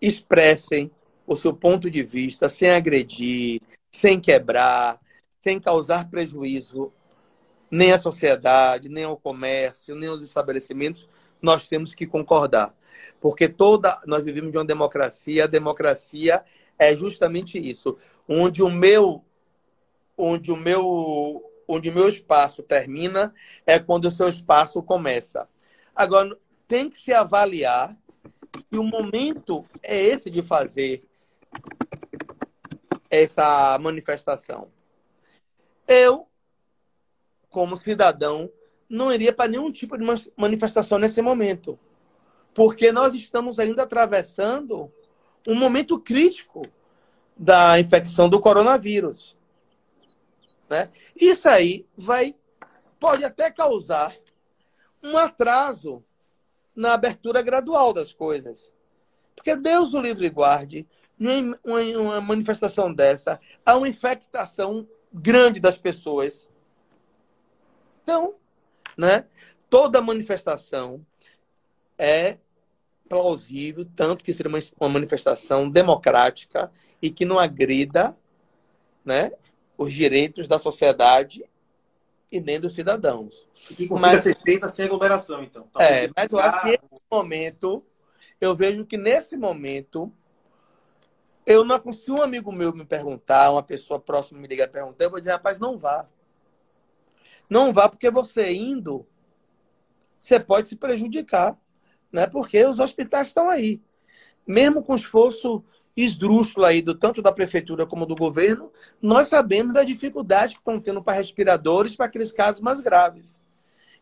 expressem 0.00 0.90
o 1.26 1.36
seu 1.36 1.52
ponto 1.52 1.90
de 1.90 2.02
vista 2.02 2.48
sem 2.48 2.70
agredir, 2.70 3.60
sem 3.92 4.18
quebrar, 4.18 4.98
sem 5.42 5.60
causar 5.60 6.08
prejuízo 6.08 6.90
nem 7.70 7.92
à 7.92 7.98
sociedade, 7.98 8.88
nem 8.88 9.04
ao 9.04 9.18
comércio, 9.18 9.94
nem 9.94 10.08
aos 10.08 10.22
estabelecimentos, 10.22 11.06
nós 11.42 11.68
temos 11.68 11.94
que 11.94 12.06
concordar. 12.06 12.74
Porque 13.24 13.48
toda 13.48 13.98
nós 14.06 14.22
vivemos 14.22 14.52
de 14.52 14.58
uma 14.58 14.66
democracia, 14.66 15.44
a 15.44 15.46
democracia 15.46 16.44
é 16.78 16.94
justamente 16.94 17.58
isso, 17.58 17.96
onde 18.28 18.62
o 18.62 18.68
meu 18.68 19.24
onde 20.14 20.52
o 20.52 20.56
meu 20.56 21.42
onde 21.66 21.88
o 21.88 21.94
meu 21.94 22.06
espaço 22.10 22.62
termina 22.62 23.32
é 23.64 23.78
quando 23.78 24.04
o 24.04 24.10
seu 24.10 24.28
espaço 24.28 24.82
começa. 24.82 25.48
Agora 25.96 26.38
tem 26.68 26.90
que 26.90 27.00
se 27.00 27.14
avaliar 27.14 27.96
que 28.70 28.76
o 28.76 28.84
momento 28.84 29.62
é 29.82 29.98
esse 29.98 30.28
de 30.28 30.42
fazer 30.42 31.08
essa 33.08 33.78
manifestação. 33.78 34.70
Eu, 35.88 36.28
como 37.48 37.78
cidadão, 37.78 38.50
não 38.86 39.10
iria 39.10 39.32
para 39.32 39.48
nenhum 39.48 39.72
tipo 39.72 39.96
de 39.96 40.04
manifestação 40.36 40.98
nesse 40.98 41.22
momento, 41.22 41.78
porque 42.54 42.92
nós 42.92 43.14
estamos 43.14 43.58
ainda 43.58 43.82
atravessando 43.82 44.90
um 45.46 45.54
momento 45.54 45.98
crítico 45.98 46.62
da 47.36 47.78
infecção 47.80 48.28
do 48.28 48.40
coronavírus. 48.40 49.36
Né? 50.70 50.88
Isso 51.16 51.48
aí 51.48 51.86
vai 51.96 52.34
pode 52.98 53.24
até 53.24 53.50
causar 53.50 54.16
um 55.02 55.18
atraso 55.18 56.02
na 56.74 56.94
abertura 56.94 57.42
gradual 57.42 57.92
das 57.92 58.12
coisas. 58.12 58.72
Porque 59.36 59.56
Deus 59.56 59.92
o 59.92 60.00
livre 60.00 60.30
guarde, 60.30 60.86
em 61.20 61.96
uma 61.96 62.20
manifestação 62.20 62.92
dessa, 62.92 63.38
há 63.64 63.76
uma 63.76 63.88
infectação 63.88 64.88
grande 65.12 65.60
das 65.60 65.76
pessoas. 65.76 66.48
Então, 68.02 68.34
né, 68.96 69.26
toda 69.68 70.00
manifestação 70.00 71.04
é 71.98 72.38
plausível, 73.08 73.86
tanto 73.94 74.24
que 74.24 74.32
seja 74.32 74.48
uma 74.80 74.88
manifestação 74.88 75.68
democrática 75.68 76.72
e 77.00 77.10
que 77.10 77.24
não 77.24 77.38
agrida 77.38 78.16
né, 79.04 79.32
os 79.76 79.92
direitos 79.92 80.48
da 80.48 80.58
sociedade 80.58 81.44
e 82.30 82.40
nem 82.40 82.58
dos 82.58 82.74
cidadãos. 82.74 83.48
E 83.70 83.74
que 83.74 83.88
mas, 83.88 84.22
ser 84.22 84.36
feita 84.36 84.68
sem 84.68 84.86
aglomeração, 84.86 85.42
então. 85.42 85.68
Talvez 85.72 86.04
é, 86.04 86.10
mas 86.16 86.32
eu 86.32 86.38
acho 86.38 86.60
que 86.60 86.66
nesse 86.66 87.02
momento, 87.10 87.84
eu 88.40 88.56
vejo 88.56 88.84
que 88.84 88.96
nesse 88.96 89.36
momento, 89.36 90.12
eu 91.46 91.64
não 91.64 91.80
se 91.92 92.10
um 92.10 92.22
amigo 92.22 92.50
meu 92.50 92.72
me 92.72 92.84
perguntar, 92.84 93.52
uma 93.52 93.62
pessoa 93.62 94.00
próxima 94.00 94.40
me 94.40 94.48
ligar 94.48 94.64
e 94.64 94.72
perguntar, 94.72 95.04
eu 95.04 95.10
vou 95.10 95.20
dizer, 95.20 95.32
rapaz, 95.32 95.58
não 95.58 95.78
vá. 95.78 96.08
Não 97.48 97.72
vá, 97.72 97.88
porque 97.88 98.10
você 98.10 98.52
indo, 98.52 99.06
você 100.18 100.40
pode 100.40 100.68
se 100.68 100.76
prejudicar, 100.76 101.56
né? 102.14 102.28
Porque 102.28 102.64
os 102.64 102.78
hospitais 102.78 103.26
estão 103.26 103.50
aí. 103.50 103.82
Mesmo 104.46 104.82
com 104.82 104.94
esforço 104.94 105.64
esdrúxulo 105.96 106.64
aí, 106.64 106.80
do, 106.80 106.94
tanto 106.94 107.20
da 107.20 107.32
prefeitura 107.32 107.86
como 107.86 108.06
do 108.06 108.14
governo, 108.14 108.70
nós 109.02 109.28
sabemos 109.28 109.74
da 109.74 109.82
dificuldade 109.82 110.54
que 110.54 110.60
estão 110.60 110.80
tendo 110.80 111.02
para 111.02 111.18
respiradores 111.18 111.96
para 111.96 112.06
aqueles 112.06 112.30
casos 112.30 112.60
mais 112.60 112.80
graves. 112.80 113.40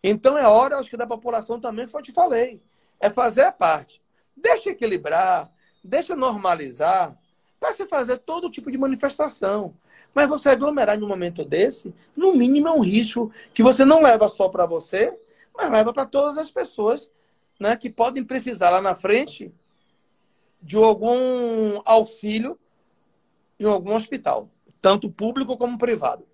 Então 0.04 0.36
é 0.36 0.46
hora, 0.46 0.76
acho 0.78 0.90
que 0.90 0.96
da 0.96 1.06
população 1.06 1.58
também, 1.58 1.86
que 1.86 1.96
eu 1.96 2.02
te 2.02 2.12
falei, 2.12 2.60
é 3.00 3.08
fazer 3.08 3.42
a 3.42 3.52
parte. 3.52 4.00
Deixa 4.36 4.70
equilibrar, 4.70 5.50
deixa 5.82 6.14
normalizar, 6.14 7.14
para 7.58 7.74
se 7.74 7.86
fazer 7.86 8.18
todo 8.18 8.50
tipo 8.50 8.70
de 8.70 8.76
manifestação. 8.76 9.74
Mas 10.14 10.28
você 10.28 10.50
aglomerar 10.50 10.98
em 10.98 11.02
um 11.02 11.08
momento 11.08 11.44
desse, 11.44 11.94
no 12.14 12.34
mínimo 12.34 12.68
é 12.68 12.72
um 12.72 12.80
risco 12.80 13.30
que 13.54 13.62
você 13.62 13.84
não 13.84 14.02
leva 14.02 14.28
só 14.28 14.48
para 14.48 14.66
você, 14.66 15.16
mas 15.56 15.70
leva 15.70 15.92
para 15.92 16.04
todas 16.04 16.36
as 16.36 16.50
pessoas 16.50 17.10
né, 17.62 17.76
que 17.76 17.88
podem 17.88 18.24
precisar 18.24 18.70
lá 18.70 18.82
na 18.82 18.94
frente 18.94 19.54
de 20.60 20.76
algum 20.76 21.80
auxílio 21.84 22.58
em 23.58 23.64
algum 23.64 23.94
hospital, 23.94 24.50
tanto 24.80 25.08
público 25.08 25.56
como 25.56 25.78
privado. 25.78 26.26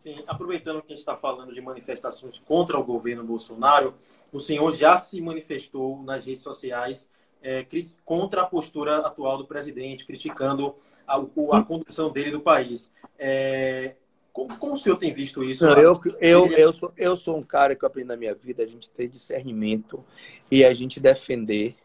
Sim, 0.00 0.14
aproveitando 0.26 0.80
que 0.80 0.86
a 0.86 0.96
gente 0.96 1.00
está 1.00 1.14
falando 1.14 1.52
de 1.52 1.60
manifestações 1.60 2.38
contra 2.38 2.78
o 2.78 2.82
governo 2.82 3.22
Bolsonaro, 3.22 3.94
o 4.32 4.40
senhor 4.40 4.70
já 4.74 4.96
se 4.96 5.20
manifestou 5.20 6.02
nas 6.02 6.24
redes 6.24 6.42
sociais 6.42 7.06
é, 7.42 7.66
contra 8.02 8.40
a 8.40 8.46
postura 8.46 8.96
atual 8.98 9.36
do 9.36 9.46
presidente, 9.46 10.06
criticando 10.06 10.74
a, 11.06 11.16
a 11.18 11.62
condução 11.62 12.10
dele 12.10 12.30
do 12.30 12.40
país. 12.40 12.90
É, 13.18 13.96
como, 14.32 14.56
como, 14.58 14.74
o 14.74 14.78
senhor 14.78 14.96
tem 14.96 15.12
visto 15.12 15.42
isso? 15.42 15.66
Não, 15.66 15.78
eu, 15.78 16.00
eu, 16.20 16.46
eu, 16.52 16.72
sou, 16.72 16.92
eu 16.96 17.16
sou 17.16 17.36
um 17.38 17.42
cara 17.42 17.74
que 17.74 17.84
eu 17.84 17.86
aprendi 17.86 18.08
na 18.08 18.16
minha 18.16 18.34
vida 18.34 18.62
a 18.62 18.66
gente 18.66 18.90
ter 18.90 19.08
discernimento 19.08 20.04
e 20.50 20.64
a 20.64 20.72
gente 20.72 21.00
defender 21.00 21.76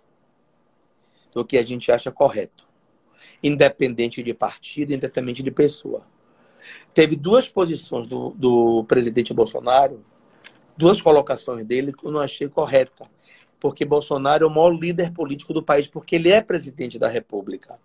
do 1.33 1.43
que 1.43 1.57
a 1.57 1.65
gente 1.65 1.91
acha 1.91 2.11
correto, 2.11 2.67
independente 3.43 4.23
de 4.23 4.33
partido, 4.33 4.93
independente 4.93 5.43
de 5.43 5.51
pessoa. 5.51 6.05
Teve 6.93 7.15
duas 7.15 7.47
posições 7.47 8.07
do, 8.07 8.29
do 8.31 8.85
presidente 8.85 9.33
Bolsonaro, 9.33 10.03
duas 10.77 11.01
colocações 11.01 11.65
dele 11.65 11.91
que 11.91 12.05
eu 12.05 12.11
não 12.11 12.21
achei 12.21 12.47
correta, 12.47 13.09
porque 13.59 13.83
Bolsonaro 13.83 14.45
é 14.45 14.47
o 14.47 14.49
maior 14.49 14.69
líder 14.71 15.11
político 15.11 15.53
do 15.53 15.63
país, 15.63 15.87
porque 15.87 16.15
ele 16.15 16.31
é 16.31 16.41
presidente 16.41 16.99
da 16.99 17.07
República. 17.07 17.79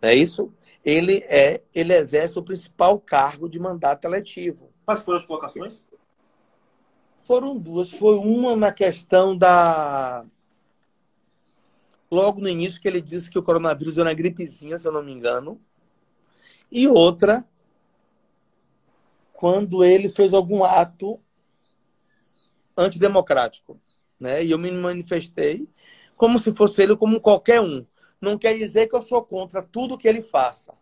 Não 0.00 0.08
é 0.08 0.14
isso? 0.14 0.52
Ele 0.84 1.24
é, 1.28 1.62
ele 1.74 1.92
exerce 1.94 2.38
o 2.38 2.42
principal 2.42 2.98
cargo 2.98 3.48
de 3.48 3.58
mandato 3.58 4.04
eletivo. 4.04 4.72
Quais 4.84 5.00
foram 5.00 5.18
as 5.18 5.24
colocações? 5.24 5.86
Foram 7.24 7.56
duas. 7.56 7.92
Foi 7.92 8.16
uma 8.16 8.56
na 8.56 8.72
questão 8.72 9.36
da 9.36 10.26
logo 12.10 12.40
no 12.40 12.48
início 12.48 12.80
que 12.80 12.86
ele 12.86 13.00
disse 13.00 13.30
que 13.30 13.38
o 13.38 13.42
coronavírus 13.42 13.96
era 13.96 14.08
uma 14.08 14.14
gripezinha, 14.14 14.76
se 14.76 14.86
eu 14.86 14.92
não 14.92 15.02
me 15.02 15.12
engano. 15.12 15.58
E 16.70 16.86
outra, 16.86 17.44
quando 19.32 19.82
ele 19.82 20.08
fez 20.10 20.34
algum 20.34 20.62
ato 20.62 21.18
antidemocrático. 22.76 23.80
Né? 24.18 24.44
E 24.44 24.50
eu 24.50 24.58
me 24.58 24.70
manifestei 24.70 25.66
como 26.16 26.38
se 26.38 26.52
fosse 26.52 26.82
ele 26.82 26.96
como 26.96 27.20
qualquer 27.20 27.60
um. 27.60 27.84
Não 28.22 28.38
quer 28.38 28.56
dizer 28.56 28.86
que 28.86 28.94
eu 28.94 29.02
sou 29.02 29.20
contra 29.20 29.60
tudo 29.60 29.98
que 29.98 30.06
ele 30.06 30.22
faça. 30.22 30.72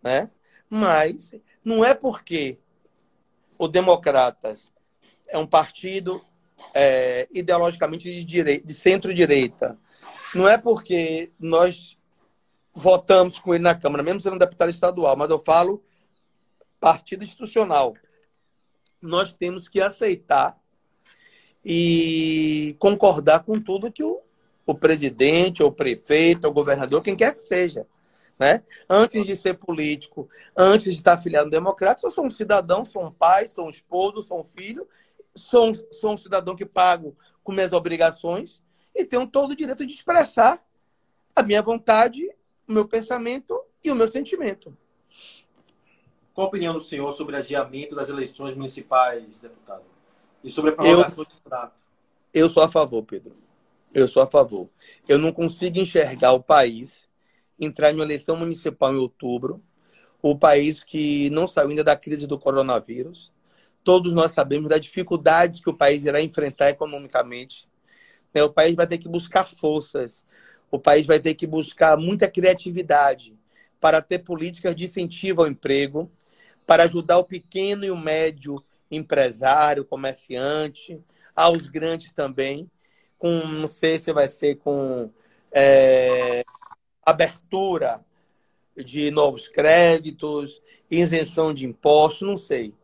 Né? 0.00 0.30
Mas 0.70 1.34
não 1.64 1.84
é 1.84 1.92
porque 1.92 2.56
o 3.58 3.66
Democratas 3.66 4.72
é 5.26 5.36
um 5.36 5.46
partido 5.46 6.24
é, 6.72 7.28
ideologicamente 7.32 8.24
de, 8.24 8.60
de 8.60 8.74
centro-direita, 8.74 9.76
não 10.32 10.48
é 10.48 10.56
porque 10.56 11.32
nós 11.38 11.98
votamos 12.72 13.40
com 13.40 13.52
ele 13.52 13.64
na 13.64 13.74
Câmara, 13.74 14.02
mesmo 14.02 14.20
sendo 14.20 14.38
deputado 14.38 14.70
estadual, 14.70 15.16
mas 15.16 15.30
eu 15.30 15.38
falo 15.40 15.82
partido 16.78 17.24
institucional. 17.24 17.94
Nós 19.02 19.32
temos 19.32 19.68
que 19.68 19.80
aceitar 19.80 20.58
e 21.64 22.76
concordar 22.78 23.40
com 23.40 23.60
tudo 23.60 23.92
que 23.92 24.04
o, 24.04 24.22
o 24.72 24.78
presidente, 24.78 25.62
ou 25.62 25.68
o 25.68 25.72
prefeito, 25.72 26.44
ou 26.44 26.50
o 26.50 26.54
governador, 26.54 27.02
quem 27.02 27.16
quer 27.16 27.34
que 27.34 27.46
seja. 27.46 27.86
Né? 28.38 28.62
Antes 28.88 29.26
de 29.26 29.36
ser 29.36 29.54
político, 29.54 30.28
antes 30.56 30.92
de 30.92 30.98
estar 30.98 31.12
afiliado 31.12 31.46
no 31.46 31.50
democrático, 31.50 32.06
eu 32.06 32.10
sou 32.10 32.24
um 32.24 32.30
cidadão, 32.30 32.84
sou 32.84 33.04
um 33.04 33.10
pai, 33.10 33.46
sou 33.48 33.66
um 33.66 33.68
esposo, 33.68 34.22
sou 34.22 34.40
um 34.40 34.44
filho, 34.44 34.88
sou 35.34 35.70
um, 35.70 35.74
sou 35.74 36.14
um 36.14 36.16
cidadão 36.16 36.56
que 36.56 36.64
pago 36.64 37.14
com 37.44 37.52
minhas 37.52 37.72
obrigações 37.72 38.62
e 38.94 39.04
tenho 39.04 39.26
todo 39.26 39.50
o 39.50 39.56
direito 39.56 39.86
de 39.86 39.92
expressar 39.92 40.62
a 41.36 41.42
minha 41.42 41.62
vontade, 41.62 42.26
o 42.68 42.72
meu 42.72 42.88
pensamento 42.88 43.60
e 43.84 43.90
o 43.90 43.94
meu 43.94 44.08
sentimento. 44.08 44.76
Qual 46.32 46.46
a 46.46 46.48
opinião 46.48 46.72
do 46.72 46.80
senhor 46.80 47.12
sobre 47.12 47.36
o 47.36 47.38
adiamento 47.38 47.94
das 47.94 48.08
eleições 48.08 48.56
municipais, 48.56 49.40
deputado? 49.40 49.84
E 50.42 50.48
sobre 50.48 50.70
a 50.70 50.74
prorrogação 50.74 51.24
eu, 51.24 51.28
do 51.28 51.42
contrato? 51.42 51.74
Eu 52.32 52.48
sou 52.48 52.62
a 52.62 52.68
favor, 52.68 53.02
Pedro. 53.02 53.32
Eu 53.92 54.06
sou 54.06 54.22
a 54.22 54.26
favor. 54.26 54.68
Eu 55.08 55.18
não 55.18 55.32
consigo 55.32 55.78
enxergar 55.78 56.32
o 56.32 56.42
país 56.42 57.08
entrar 57.60 57.90
em 57.90 57.94
uma 57.94 58.04
eleição 58.04 58.36
municipal 58.36 58.92
em 58.94 58.96
outubro, 58.96 59.62
o 60.22 60.36
país 60.36 60.82
que 60.82 61.28
não 61.30 61.46
saiu 61.46 61.68
ainda 61.68 61.84
da 61.84 61.94
crise 61.94 62.26
do 62.26 62.38
coronavírus. 62.38 63.32
Todos 63.84 64.12
nós 64.12 64.32
sabemos 64.32 64.70
das 64.70 64.80
dificuldades 64.80 65.60
que 65.60 65.68
o 65.68 65.76
país 65.76 66.06
irá 66.06 66.20
enfrentar 66.22 66.70
economicamente. 66.70 67.68
Né? 68.32 68.42
O 68.42 68.50
país 68.50 68.74
vai 68.74 68.86
ter 68.86 68.98
que 68.98 69.08
buscar 69.08 69.44
forças, 69.44 70.24
o 70.70 70.78
país 70.78 71.04
vai 71.04 71.20
ter 71.20 71.34
que 71.34 71.46
buscar 71.46 71.98
muita 71.98 72.28
criatividade 72.28 73.36
para 73.78 74.00
ter 74.00 74.20
políticas 74.20 74.74
de 74.74 74.84
incentivo 74.84 75.42
ao 75.42 75.48
emprego, 75.48 76.10
para 76.66 76.84
ajudar 76.84 77.18
o 77.18 77.24
pequeno 77.24 77.84
e 77.84 77.90
o 77.90 77.96
médio 77.96 78.62
empresário, 78.90 79.84
comerciante, 79.84 81.00
aos 81.34 81.66
grandes 81.66 82.12
também, 82.12 82.70
com 83.20 83.28
não 83.46 83.68
sei 83.68 83.98
se 83.98 84.12
vai 84.12 84.26
ser 84.26 84.56
com 84.56 85.10
é, 85.52 86.42
abertura 87.04 88.04
de 88.76 89.10
novos 89.10 89.46
créditos, 89.46 90.60
isenção 90.90 91.52
de 91.52 91.66
impostos, 91.66 92.26
não 92.26 92.36
sei. 92.36 92.74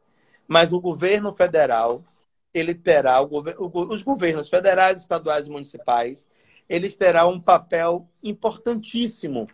Mas 0.46 0.72
o 0.72 0.81
governo 0.81 1.33
federal, 1.33 2.05
ele 2.53 2.75
terá, 2.75 3.20
os 3.22 4.03
governos 4.03 4.49
federais, 4.49 5.01
estaduais 5.01 5.46
e 5.46 5.51
municipais, 5.51 6.29
eles 6.68 6.94
terão 6.94 7.31
um 7.33 7.40
papel 7.40 8.07
importantíssimo. 8.22 9.49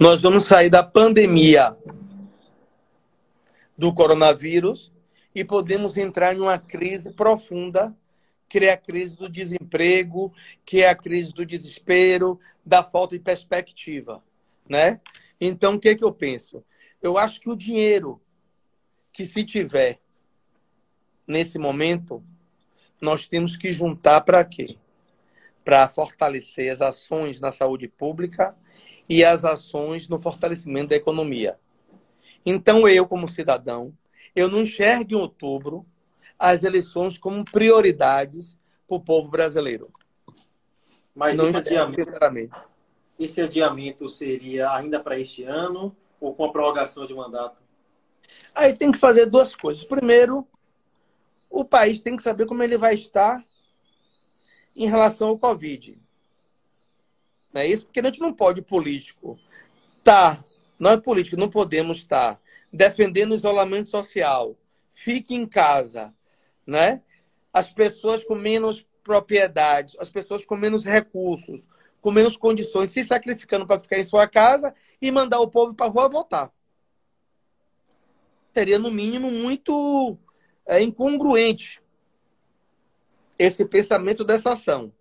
Nós 0.00 0.22
vamos 0.22 0.44
sair 0.44 0.70
da 0.70 0.82
pandemia 0.82 1.76
do 3.76 3.92
coronavírus 3.92 4.92
e 5.34 5.44
podemos 5.44 5.96
entrar 5.98 6.34
em 6.34 6.40
uma 6.40 6.58
crise 6.58 7.12
profunda, 7.12 7.94
que 8.48 8.58
é 8.58 8.72
a 8.72 8.76
crise 8.76 9.16
do 9.16 9.28
desemprego, 9.28 10.32
que 10.64 10.82
é 10.82 10.88
a 10.88 10.94
crise 10.94 11.32
do 11.32 11.44
desespero, 11.44 12.38
da 12.64 12.82
falta 12.82 13.16
de 13.16 13.22
perspectiva, 13.22 14.22
né? 14.68 15.00
Então, 15.40 15.74
o 15.74 15.80
que, 15.80 15.90
é 15.90 15.94
que 15.94 16.04
eu 16.04 16.12
penso? 16.12 16.64
Eu 17.02 17.18
acho 17.18 17.40
que 17.40 17.50
o 17.50 17.56
dinheiro 17.56 18.20
que 19.12 19.24
se 19.24 19.44
tiver 19.44 20.00
nesse 21.26 21.58
momento, 21.58 22.22
nós 23.00 23.26
temos 23.26 23.56
que 23.56 23.72
juntar 23.72 24.20
para 24.20 24.44
quê? 24.44 24.76
Para 25.64 25.88
fortalecer 25.88 26.72
as 26.72 26.80
ações 26.80 27.40
na 27.40 27.50
saúde 27.50 27.88
pública 27.88 28.56
e 29.08 29.24
as 29.24 29.44
ações 29.44 30.08
no 30.08 30.18
fortalecimento 30.18 30.88
da 30.88 30.96
economia. 30.96 31.58
Então, 32.44 32.88
eu, 32.88 33.06
como 33.06 33.28
cidadão, 33.28 33.92
eu 34.34 34.48
não 34.48 34.62
enxergo 34.62 35.12
em 35.12 35.16
outubro 35.16 35.86
as 36.38 36.62
eleições 36.62 37.18
como 37.18 37.44
prioridades 37.44 38.58
para 38.86 38.96
o 38.96 39.00
povo 39.00 39.30
brasileiro. 39.30 39.92
Mas 41.14 41.36
não 41.36 41.48
esse, 41.48 41.56
adiamento, 41.56 42.12
esse 43.18 43.40
adiamento 43.40 44.08
seria 44.08 44.70
ainda 44.70 45.00
para 45.00 45.18
este 45.18 45.44
ano 45.44 45.96
ou 46.20 46.34
com 46.34 46.44
a 46.44 46.52
prorrogação 46.52 47.06
de 47.06 47.14
mandato? 47.14 47.56
Aí 48.54 48.74
tem 48.74 48.92
que 48.92 48.98
fazer 48.98 49.26
duas 49.26 49.54
coisas. 49.54 49.84
Primeiro, 49.84 50.46
o 51.50 51.64
país 51.64 52.00
tem 52.00 52.16
que 52.16 52.22
saber 52.22 52.46
como 52.46 52.62
ele 52.62 52.76
vai 52.76 52.94
estar 52.94 53.42
em 54.74 54.86
relação 54.86 55.28
ao 55.28 55.38
Covid. 55.38 55.96
Não 57.52 57.62
é 57.62 57.66
isso? 57.66 57.86
Porque 57.86 58.00
a 58.00 58.04
gente 58.04 58.20
não 58.20 58.34
pode, 58.34 58.60
político, 58.60 59.38
tá, 60.04 60.42
nós 60.78 61.00
políticos 61.00 61.38
não 61.38 61.48
podemos 61.48 61.98
estar 61.98 62.38
defendendo 62.70 63.32
o 63.32 63.36
isolamento 63.36 63.88
social. 63.88 64.54
Fique 64.92 65.34
em 65.34 65.46
casa, 65.46 66.14
né? 66.66 67.02
As 67.52 67.72
pessoas 67.72 68.24
com 68.24 68.34
menos 68.34 68.86
propriedades, 69.02 69.94
as 69.98 70.10
pessoas 70.10 70.44
com 70.44 70.56
menos 70.56 70.84
recursos, 70.84 71.66
com 72.00 72.10
menos 72.10 72.36
condições, 72.36 72.92
se 72.92 73.04
sacrificando 73.04 73.66
para 73.66 73.80
ficar 73.80 73.98
em 73.98 74.04
sua 74.04 74.26
casa 74.26 74.74
e 75.00 75.10
mandar 75.10 75.40
o 75.40 75.48
povo 75.48 75.74
para 75.74 75.86
a 75.86 75.88
rua 75.88 76.08
votar. 76.08 76.52
Seria, 78.54 78.78
no 78.78 78.90
mínimo, 78.90 79.30
muito 79.30 80.18
é, 80.66 80.80
incongruente 80.80 81.82
esse 83.38 83.64
pensamento 83.66 84.24
dessa 84.24 84.52
ação. 84.52 84.92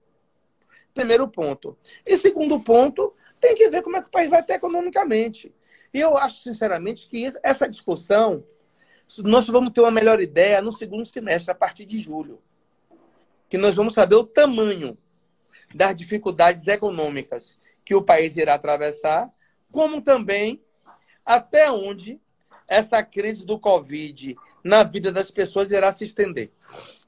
Primeiro 0.94 1.28
ponto. 1.28 1.78
E 2.06 2.18
segundo 2.18 2.60
ponto, 2.60 3.14
tem 3.40 3.56
que 3.56 3.70
ver 3.70 3.82
como 3.82 3.98
é 3.98 4.02
que 4.02 4.08
o 4.08 4.12
país 4.12 4.30
vai 4.30 4.44
ter 4.44 4.54
economicamente. 4.54 5.54
E 5.94 6.00
eu 6.00 6.18
acho, 6.18 6.42
sinceramente, 6.42 7.08
que 7.08 7.32
essa 7.42 7.68
discussão, 7.70 8.46
nós 9.20 9.46
vamos 9.48 9.72
ter 9.72 9.82
uma 9.82 9.92
melhor 9.92 10.20
ideia 10.20 10.62
no 10.62 10.74
segundo 10.74 11.06
semestre, 11.06 11.52
a 11.52 11.56
partir 11.56 11.86
de 11.86 12.00
julho. 12.00 12.42
Que 13.50 13.58
nós 13.58 13.76
vamos 13.76 13.94
saber 13.94 14.16
o 14.16 14.24
tamanho 14.24 14.98
das 15.74 15.96
dificuldades 15.96 16.68
econômicas 16.68 17.56
que 17.84 17.94
o 17.94 18.02
país 18.02 18.36
irá 18.36 18.56
atravessar, 18.56 19.30
como 19.72 20.02
também 20.02 20.60
até 21.26 21.72
onde 21.72 22.20
essa 22.68 23.04
crise 23.04 23.46
do 23.46 23.60
Covid 23.60 24.36
na 24.64 24.84
vida 24.84 25.12
das 25.12 25.30
pessoas 25.30 25.70
irá 25.70 25.92
se 25.92 26.04
estender. 26.04 26.52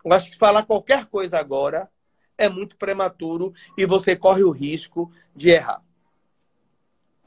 Eu 0.05 0.13
acho 0.13 0.29
que 0.29 0.37
falar 0.37 0.63
qualquer 0.63 1.05
coisa 1.05 1.39
agora 1.39 1.89
é 2.37 2.47
muito 2.47 2.77
prematuro 2.77 3.51
e 3.75 3.85
você 3.85 4.15
corre 4.15 4.43
o 4.43 4.51
risco 4.51 5.11
de 5.35 5.49
errar. 5.49 5.83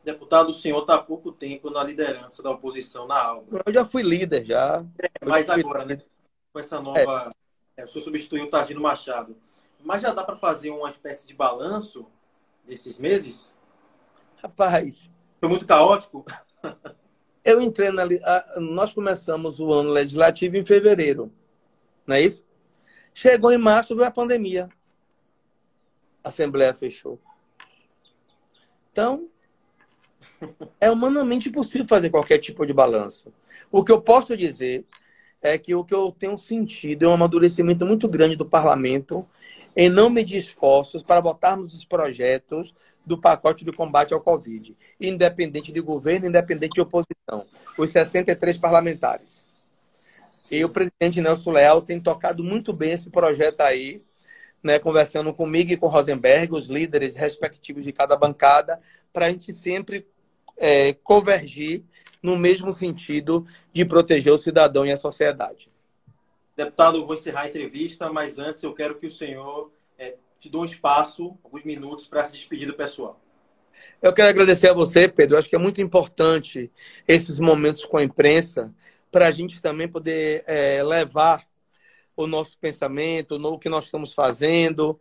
Deputado, 0.03 0.51
o 0.51 0.55
senhor 0.55 0.81
está 0.81 0.95
há 0.95 1.03
pouco 1.03 1.31
tempo 1.31 1.71
na 1.71 1.85
liderança 1.85 2.43
da 2.43 2.51
oposição 2.51 3.07
na 3.07 3.23
Alba. 3.23 3.63
Eu 3.67 3.73
já 3.73 3.85
fui 3.85 4.03
líder, 4.03 4.45
já. 4.45 4.85
É, 4.99 5.27
mas 5.27 5.51
agora, 5.51 5.85
né, 5.85 5.97
com 6.53 6.59
essa 6.59 6.81
nova. 6.81 7.31
É. 7.77 7.83
É, 7.83 7.85
o 7.85 7.89
senhor 7.89 8.03
substituiu 8.03 8.45
o 8.45 8.51
Tagino 8.51 8.81
Machado. 8.81 9.37
Mas 9.83 10.03
já 10.03 10.13
dá 10.13 10.25
para 10.25 10.37
fazer 10.37 10.71
uma 10.71 10.91
espécie 10.91 11.27
de 11.27 11.35
balanço 11.35 12.07
desses 12.67 12.99
meses? 12.99 13.61
Rapaz. 14.43 15.11
Foi 15.39 15.49
muito 15.49 15.67
caótico? 15.67 16.25
Eu 17.45 17.61
entrei 17.61 17.91
na. 17.91 18.05
Nós 18.57 18.93
começamos 18.93 19.61
o 19.61 19.73
ano 19.73 19.91
legislativo 19.91 20.57
em 20.57 20.65
fevereiro. 20.65 21.33
Não 22.07 22.17
é 22.17 22.23
isso? 22.23 22.45
Chegou 23.15 23.51
em 23.51 23.59
março, 23.59 23.97
veio 23.97 24.09
a 24.09 24.11
pandemia 24.11 24.69
a 26.23 26.29
Assembleia 26.29 26.75
fechou. 26.75 27.19
Então, 28.93 29.29
é 30.81 30.91
humanamente 30.91 31.49
impossível 31.49 31.87
fazer 31.87 32.11
qualquer 32.11 32.39
tipo 32.39 32.67
de 32.67 32.73
balanço. 32.73 33.33
O 33.71 33.85
que 33.85 33.93
eu 33.93 34.01
posso 34.01 34.37
dizer 34.37 34.85
é 35.43 35.57
que 35.57 35.75
o 35.75 35.85
que 35.85 35.95
eu 35.95 36.15
tenho 36.19 36.37
sentido 36.39 37.05
é 37.05 37.09
um 37.09 37.13
amadurecimento 37.13 37.87
muito 37.87 38.09
grande 38.09 38.37
do 38.37 38.45
parlamento 38.45 39.27
em 39.77 39.89
não 39.89 40.11
medir 40.11 40.39
esforços 40.39 41.03
para 41.03 41.21
botarmos 41.21 41.73
os 41.75 41.85
projetos 41.85 42.75
do 43.05 43.19
pacote 43.19 43.65
de 43.65 43.73
combate 43.73 44.13
ao 44.13 44.21
Covid, 44.21 44.77
independente 45.01 45.73
de 45.73 45.81
governo, 45.81 46.27
independente 46.27 46.75
de 46.75 46.81
oposição, 46.81 47.47
os 47.79 47.91
63 47.91 48.59
parlamentares. 48.59 49.45
E 50.51 50.65
o 50.65 50.69
presidente 50.69 51.21
Nelson 51.21 51.53
Leal 51.53 51.83
tem 51.83 52.03
tocado 52.03 52.43
muito 52.43 52.73
bem 52.73 52.93
esse 52.93 53.11
projeto 53.11 53.61
aí, 53.61 54.03
né, 54.63 54.79
conversando 54.79 55.33
comigo 55.33 55.73
e 55.73 55.77
com 55.77 55.87
Rosenberg, 55.87 56.53
os 56.53 56.67
líderes 56.67 57.15
respectivos 57.15 57.85
de 57.85 57.93
cada 57.93 58.17
bancada, 58.17 58.81
para 59.13 59.27
a 59.27 59.31
gente 59.31 59.55
sempre 59.55 60.07
é, 60.57 60.93
convergir 60.93 61.85
no 62.23 62.37
mesmo 62.37 62.73
sentido 62.73 63.47
de 63.73 63.85
proteger 63.85 64.33
o 64.33 64.39
cidadão 64.39 64.85
e 64.85 64.93
a 64.93 64.97
sociedade. 64.97 65.71
Deputado, 66.57 67.05
vou 67.07 67.15
encerrar 67.15 67.43
a 67.43 67.49
entrevista, 67.49 68.13
mas 68.13 68.39
antes 68.39 68.63
eu 68.63 68.75
quero 68.75 68.97
que 68.97 69.07
o 69.07 69.11
senhor 69.11 69.73
é, 69.99 70.17
te 70.39 70.51
dê 70.51 70.57
um 70.57 70.65
espaço, 70.65 71.39
alguns 71.43 71.65
minutos, 71.65 72.07
para 72.07 72.25
se 72.25 72.33
despedir 72.33 72.67
do 72.67 72.75
pessoal. 72.75 73.19
Eu 74.03 74.13
quero 74.13 74.29
agradecer 74.29 74.69
a 74.69 74.75
você, 74.75 75.09
Pedro. 75.09 75.35
Eu 75.35 75.39
acho 75.39 75.49
que 75.49 75.57
é 75.57 75.59
muito 75.59 75.81
importante 75.81 76.71
esses 77.09 77.39
momentos 77.39 77.85
com 77.85 77.97
a 77.97 78.05
imprensa 78.05 78.75
para 79.11 79.27
a 79.27 79.31
gente 79.31 79.61
também 79.61 79.89
poder 79.89 80.45
é, 80.47 80.83
levar 80.83 81.47
o 82.17 82.27
nosso 82.27 82.59
pensamento, 82.59 83.39
no 83.39 83.59
que 83.59 83.69
nós 83.69 83.85
estamos 83.85 84.13
fazendo. 84.13 85.01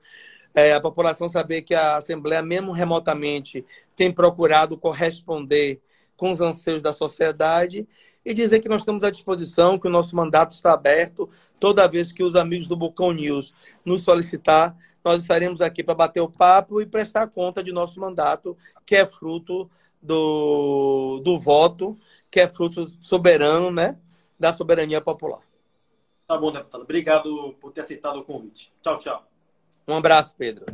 É, 0.54 0.74
a 0.74 0.82
população 0.82 1.30
saber 1.30 1.62
que 1.62 1.76
a 1.76 1.98
Assembleia, 1.98 2.42
mesmo 2.42 2.72
remotamente, 2.72 3.66
tem 3.96 4.12
procurado 4.12 4.78
corresponder 4.78 5.82
com 6.18 6.32
os 6.32 6.42
anseios 6.42 6.82
da 6.82 6.92
sociedade 6.92 7.88
e 8.26 8.34
dizer 8.34 8.60
que 8.60 8.70
nós 8.70 8.82
estamos 8.82 9.04
à 9.04 9.10
disposição, 9.10 9.80
que 9.80 9.88
o 9.88 9.92
nosso 9.92 10.16
mandato 10.16 10.52
está 10.52 10.74
aberto. 10.74 11.30
Toda 11.60 11.88
vez 11.88 12.12
que 12.12 12.24
os 12.24 12.36
amigos 12.36 12.68
do 12.68 12.76
Bucão 12.76 13.12
News 13.12 13.54
nos 13.86 14.04
solicitar, 14.04 14.76
nós 15.04 15.22
estaremos 15.22 15.62
aqui 15.62 15.84
para 15.84 15.96
bater 15.96 16.22
o 16.22 16.30
papo 16.30 16.82
e 16.82 16.86
prestar 16.86 17.28
conta 17.28 17.64
de 17.64 17.72
nosso 17.72 18.00
mandato, 18.00 18.58
que 18.86 18.96
é 18.96 19.06
fruto 19.06 19.70
do, 20.02 21.22
do 21.24 21.40
voto, 21.40 21.98
que 22.32 22.40
é 22.40 22.48
fruto 22.48 22.92
soberano 23.00 23.72
né, 23.72 23.98
da 24.38 24.54
soberania 24.54 25.02
popular. 25.02 25.42
Tá 26.28 26.38
bom, 26.38 26.52
deputado. 26.52 26.82
Obrigado 26.82 27.56
por 27.60 27.72
ter 27.72 27.82
aceitado 27.82 28.18
o 28.18 28.24
convite. 28.24 28.72
Tchau, 28.84 28.98
tchau. 29.00 29.39
Um 29.90 29.96
abraço, 29.96 30.36
Pedro. 30.38 30.68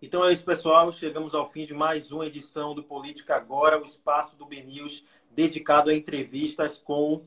Então 0.00 0.24
é 0.24 0.32
isso, 0.32 0.42
pessoal. 0.42 0.90
Chegamos 0.90 1.34
ao 1.34 1.46
fim 1.46 1.66
de 1.66 1.74
mais 1.74 2.10
uma 2.10 2.26
edição 2.26 2.74
do 2.74 2.82
Política 2.82 3.36
Agora, 3.36 3.78
o 3.78 3.84
espaço 3.84 4.34
do 4.34 4.46
BNews 4.46 5.04
dedicado 5.30 5.90
a 5.90 5.94
entrevistas 5.94 6.78
com, 6.78 7.26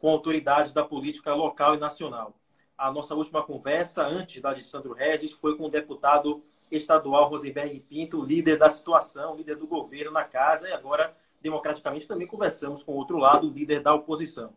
com 0.00 0.10
autoridades 0.10 0.72
da 0.72 0.84
política 0.84 1.34
local 1.34 1.76
e 1.76 1.78
nacional. 1.78 2.34
A 2.76 2.90
nossa 2.90 3.14
última 3.14 3.40
conversa, 3.40 4.04
antes 4.04 4.42
da 4.42 4.52
de 4.52 4.64
Sandro 4.64 4.92
Regis, 4.92 5.30
foi 5.30 5.56
com 5.56 5.66
o 5.66 5.70
deputado 5.70 6.42
estadual 6.68 7.28
Rosenberg 7.28 7.78
Pinto, 7.88 8.20
líder 8.20 8.58
da 8.58 8.68
situação, 8.68 9.36
líder 9.36 9.54
do 9.54 9.68
governo 9.68 10.10
na 10.10 10.24
casa, 10.24 10.68
e 10.68 10.72
agora 10.72 11.16
democraticamente, 11.40 12.08
também 12.08 12.26
conversamos 12.26 12.82
com 12.82 12.90
o 12.90 12.96
outro 12.96 13.18
lado, 13.18 13.48
líder 13.48 13.78
da 13.82 13.94
oposição. 13.94 14.52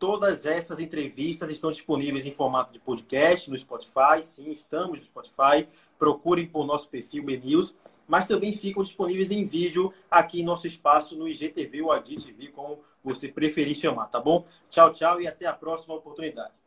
Todas 0.00 0.46
essas 0.46 0.80
entrevistas 0.80 1.50
estão 1.50 1.70
disponíveis 1.70 2.24
em 2.24 2.32
formato 2.32 2.72
de 2.72 2.78
podcast 2.78 3.50
no 3.50 3.58
Spotify. 3.58 4.22
Sim, 4.22 4.50
estamos 4.50 4.98
no 4.98 5.04
Spotify. 5.04 5.68
Procurem 5.98 6.46
por 6.46 6.64
nosso 6.64 6.88
perfil 6.88 7.22
BNews, 7.22 7.76
mas 8.08 8.26
também 8.26 8.50
ficam 8.50 8.82
disponíveis 8.82 9.30
em 9.30 9.44
vídeo 9.44 9.92
aqui 10.10 10.40
em 10.40 10.42
nosso 10.42 10.66
espaço 10.66 11.14
no 11.18 11.28
IGTV 11.28 11.82
ou 11.82 11.92
ADITV, 11.92 12.48
como 12.48 12.80
você 13.04 13.28
preferir 13.28 13.76
chamar, 13.76 14.06
tá 14.06 14.18
bom? 14.18 14.46
Tchau, 14.70 14.90
tchau 14.90 15.20
e 15.20 15.28
até 15.28 15.46
a 15.46 15.52
próxima 15.52 15.94
oportunidade. 15.94 16.59